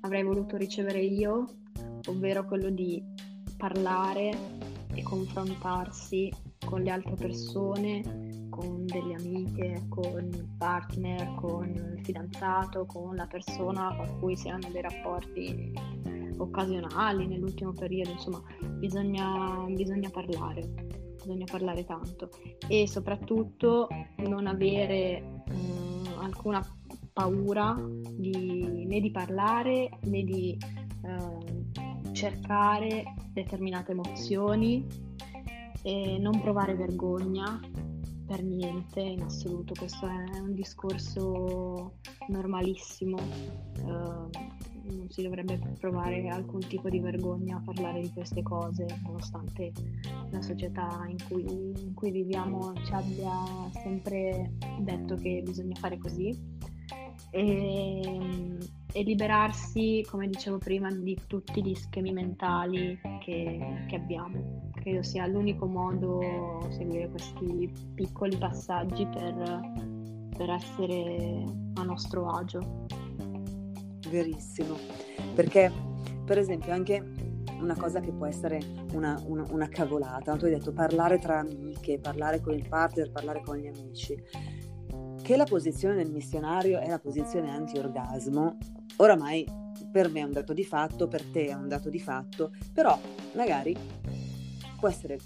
avrei 0.00 0.22
voluto 0.22 0.56
ricevere 0.56 1.00
io, 1.00 1.46
ovvero 2.08 2.44
quello 2.46 2.70
di 2.70 3.02
parlare 3.56 4.30
e 4.94 5.02
confrontarsi 5.02 6.32
con 6.64 6.82
le 6.82 6.90
altre 6.90 7.14
persone, 7.14 8.48
con 8.50 8.84
delle 8.84 9.14
amiche, 9.14 9.86
con 9.88 10.28
il 10.32 10.48
partner, 10.58 11.34
con 11.36 11.68
il 11.68 12.00
fidanzato, 12.02 12.84
con 12.86 13.16
la 13.16 13.26
persona 13.26 13.94
con 13.96 14.18
cui 14.18 14.36
si 14.36 14.48
hanno 14.48 14.68
dei 14.70 14.82
rapporti 14.82 15.72
occasionali 16.36 17.26
nell'ultimo 17.26 17.72
periodo, 17.72 18.10
insomma 18.10 18.42
bisogna, 18.78 19.64
bisogna 19.68 20.10
parlare, 20.10 20.68
bisogna 21.16 21.44
parlare 21.50 21.84
tanto. 21.84 22.30
E 22.68 22.86
soprattutto 22.86 23.88
non 24.18 24.46
avere 24.46 24.88
eh, 24.88 25.22
alcuna 26.18 26.64
paura 27.12 27.76
di, 28.10 28.84
né 28.86 29.00
di 29.00 29.10
parlare 29.10 29.90
né 30.02 30.22
di 30.22 30.56
eh, 31.02 32.12
cercare 32.12 33.04
determinate 33.32 33.92
emozioni 33.92 35.08
e 35.82 36.18
non 36.18 36.40
provare 36.40 36.74
vergogna 36.74 37.60
per 38.26 38.44
niente 38.44 39.00
in 39.00 39.22
assoluto, 39.22 39.74
questo 39.76 40.06
è 40.06 40.38
un 40.38 40.54
discorso 40.54 41.94
normalissimo. 42.28 43.16
Uh, 43.82 44.30
non 44.92 45.08
si 45.08 45.22
dovrebbe 45.22 45.58
provare 45.78 46.28
alcun 46.28 46.60
tipo 46.60 46.88
di 46.88 47.00
vergogna 47.00 47.56
a 47.56 47.62
parlare 47.64 48.00
di 48.00 48.10
queste 48.10 48.42
cose, 48.42 48.86
nonostante 49.04 49.72
la 50.30 50.40
società 50.42 51.06
in 51.08 51.16
cui, 51.28 51.44
in 51.44 51.92
cui 51.94 52.10
viviamo 52.10 52.72
ci 52.84 52.92
abbia 52.92 53.32
sempre 53.82 54.52
detto 54.78 55.16
che 55.16 55.42
bisogna 55.44 55.74
fare 55.74 55.98
così. 55.98 56.58
E, 57.32 58.58
e, 58.92 59.02
liberarsi, 59.02 60.04
come 60.08 60.28
dicevo 60.28 60.58
prima, 60.58 60.90
di 60.90 61.16
tutti 61.26 61.62
gli 61.62 61.74
schemi 61.74 62.12
mentali 62.12 62.98
che, 63.24 63.84
che 63.88 63.96
abbiamo. 63.96 64.69
Credo 64.80 65.02
sia 65.02 65.26
l'unico 65.26 65.66
modo 65.66 66.20
seguire 66.70 67.10
questi 67.10 67.70
piccoli 67.94 68.36
passaggi 68.38 69.06
per, 69.06 69.60
per 70.34 70.50
essere 70.50 71.44
a 71.74 71.82
nostro 71.82 72.26
agio. 72.30 72.86
Verissimo, 74.08 74.76
perché 75.34 75.70
per 76.24 76.38
esempio 76.38 76.72
anche 76.72 77.04
una 77.60 77.76
cosa 77.76 78.00
che 78.00 78.10
può 78.10 78.24
essere 78.24 78.58
una, 78.94 79.22
una, 79.26 79.44
una 79.50 79.68
cavolata, 79.68 80.36
tu 80.36 80.46
hai 80.46 80.52
detto 80.52 80.72
parlare 80.72 81.18
tra 81.18 81.40
amiche, 81.40 81.98
parlare 81.98 82.40
con 82.40 82.54
il 82.54 82.66
partner, 82.66 83.10
parlare 83.10 83.42
con 83.42 83.56
gli 83.56 83.66
amici, 83.66 84.16
che 85.22 85.36
la 85.36 85.44
posizione 85.44 85.94
del 85.96 86.10
missionario 86.10 86.80
è 86.80 86.88
la 86.88 86.98
posizione 86.98 87.50
anti-orgasmo, 87.50 88.56
oramai 88.96 89.46
per 89.92 90.10
me 90.10 90.20
è 90.20 90.24
un 90.24 90.32
dato 90.32 90.52
di 90.52 90.64
fatto, 90.64 91.06
per 91.06 91.22
te 91.24 91.48
è 91.48 91.52
un 91.54 91.68
dato 91.68 91.90
di 91.90 92.00
fatto, 92.00 92.52
però 92.72 92.98
magari 93.34 93.76
può 94.80 94.88
essere 94.88 95.18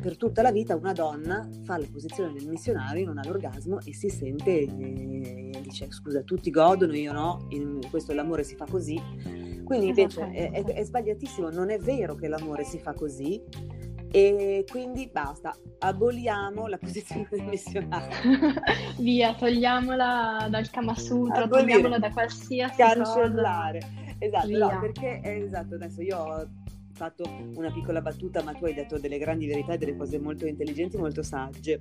per 0.00 0.16
tutta 0.16 0.42
la 0.42 0.50
vita 0.50 0.74
una 0.74 0.92
donna 0.92 1.46
fa 1.64 1.76
la 1.76 1.86
posizione 1.90 2.32
del 2.32 2.48
missionario, 2.48 3.04
non 3.04 3.18
ha 3.18 3.24
l'orgasmo 3.24 3.78
e 3.84 3.92
si 3.92 4.08
sente 4.08 4.60
e 4.60 5.50
dice 5.60 5.90
scusa 5.90 6.22
tutti 6.22 6.50
godono, 6.50 6.94
io 6.94 7.12
no, 7.12 7.46
questo 7.90 8.14
l'amore 8.14 8.42
si 8.42 8.56
fa 8.56 8.64
così. 8.64 9.00
Quindi 9.64 9.88
invece 9.88 10.30
è, 10.30 10.50
è, 10.52 10.64
è 10.64 10.84
sbagliatissimo, 10.84 11.50
non 11.50 11.70
è 11.70 11.78
vero 11.78 12.14
che 12.14 12.28
l'amore 12.28 12.64
si 12.64 12.78
fa 12.78 12.94
così, 12.94 13.42
e 14.10 14.64
quindi 14.70 15.10
basta, 15.12 15.54
aboliamo 15.80 16.68
la 16.68 16.78
posizione 16.78 17.26
del 17.30 17.42
missionario. 17.42 18.54
Via, 18.98 19.34
togliamola 19.34 20.46
dal 20.48 20.70
Kama 20.70 20.94
Sutra, 20.94 21.46
togliamola 21.48 21.98
da 21.98 22.10
qualsiasi 22.10 22.76
cancellare. 22.76 23.80
Cosa. 23.80 24.14
Esatto, 24.18 24.56
no, 24.56 24.78
perché 24.80 25.20
esatto, 25.22 25.74
adesso 25.74 26.00
io 26.00 26.16
ho 26.16 26.48
fatto 26.96 27.24
una 27.54 27.70
piccola 27.70 28.00
battuta, 28.00 28.42
ma 28.42 28.54
tu 28.54 28.64
hai 28.64 28.72
detto 28.72 28.98
delle 28.98 29.18
grandi 29.18 29.46
verità 29.46 29.74
e 29.74 29.78
delle 29.78 29.96
cose 29.96 30.18
molto 30.18 30.46
intelligenti, 30.46 30.96
molto 30.96 31.22
sagge. 31.22 31.78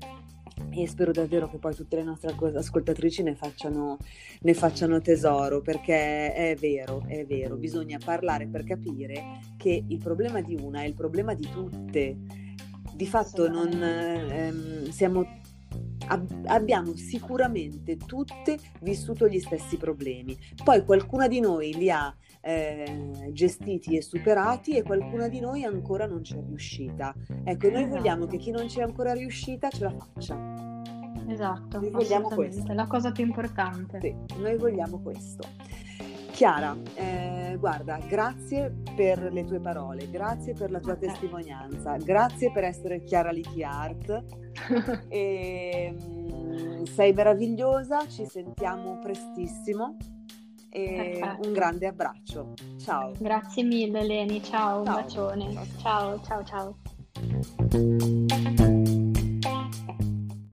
E 0.70 0.88
spero 0.88 1.11
davvero 1.11 1.49
che 1.49 1.57
poi 1.57 1.74
tutte 1.74 1.95
le 1.95 2.03
nostre 2.03 2.36
ascoltatrici 2.53 3.24
ne 3.24 3.36
facciano, 3.36 3.97
ne 4.41 4.53
facciano 4.53 4.99
tesoro, 5.01 5.61
perché 5.61 6.34
è 6.34 6.55
vero, 6.59 7.03
è 7.07 7.26
vero, 7.26 7.55
bisogna 7.55 7.97
parlare 8.03 8.47
per 8.47 8.66
capire 8.66 9.39
che 9.57 9.84
il 9.88 9.97
problema 9.97 10.41
di 10.41 10.57
una 10.59 10.82
è 10.82 10.86
il 10.86 10.93
problema 10.93 11.34
di 11.34 11.47
tutte. 11.49 12.18
Di 12.93 13.07
fatto 13.07 13.49
non 13.49 13.72
ehm, 13.72 14.89
siamo 14.89 15.26
ab- 16.07 16.45
abbiamo 16.45 16.95
sicuramente 16.95 17.97
tutte 17.97 18.57
vissuto 18.82 19.28
gli 19.28 19.39
stessi 19.39 19.78
problemi. 19.78 20.38
Poi 20.63 20.84
qualcuna 20.84 21.28
di 21.28 21.39
noi 21.39 21.74
li 21.74 21.89
ha 21.89 22.13
eh, 22.45 23.29
gestiti 23.31 23.97
e 23.97 24.03
superati 24.03 24.77
e 24.77 24.83
qualcuna 24.83 25.27
di 25.27 25.39
noi 25.39 25.63
ancora 25.63 26.05
non 26.05 26.21
c'è 26.21 26.39
riuscita. 26.45 27.11
Ecco, 27.43 27.69
noi 27.69 27.87
vogliamo 27.87 28.27
che 28.27 28.37
chi 28.37 28.51
non 28.51 28.67
c'è 28.67 28.83
ancora 28.83 29.13
riuscita 29.13 29.69
ce 29.69 29.83
la 29.83 29.91
faccia. 29.91 30.83
Esatto, 31.27 31.79
noi 31.79 31.89
vogliamo 31.89 32.29
questo. 32.29 32.71
È 32.71 32.75
la 32.75 32.85
cosa 32.85 33.11
più 33.11 33.25
importante. 33.25 33.99
Sì, 33.99 34.15
noi 34.39 34.57
vogliamo 34.57 34.99
questo. 34.99 35.41
Chiara, 36.33 36.77
eh, 36.93 37.55
guarda, 37.57 37.97
grazie 38.07 38.75
per 38.95 39.33
le 39.33 39.43
tue 39.45 39.59
parole, 39.59 40.07
grazie 40.11 40.53
per 40.53 40.69
la 40.69 40.79
tua 40.79 40.93
okay. 40.93 41.07
testimonianza, 41.07 41.95
grazie 41.97 42.51
per 42.51 42.65
essere 42.65 43.03
Chiara 43.03 43.31
Liti 43.31 43.63
Art. 43.63 44.23
e, 45.09 45.95
mm, 45.99 46.83
sei 46.83 47.11
meravigliosa, 47.11 48.05
ci 48.07 48.25
sentiamo 48.25 48.99
prestissimo 48.99 49.95
e 50.76 51.17
Perfetto. 51.17 51.47
un 51.47 51.53
grande 51.53 51.88
abbraccio. 51.88 52.53
Ciao. 52.78 53.13
Grazie 53.17 53.63
mille 53.63 54.03
Leni, 54.03 54.43
ciao, 54.43 54.84
ciao. 54.84 54.95
un 54.95 55.01
bacione. 55.01 55.67
ciao, 55.82 56.19
ciao. 56.21 56.43
ciao. 56.43 56.76
ciao. 57.69 58.64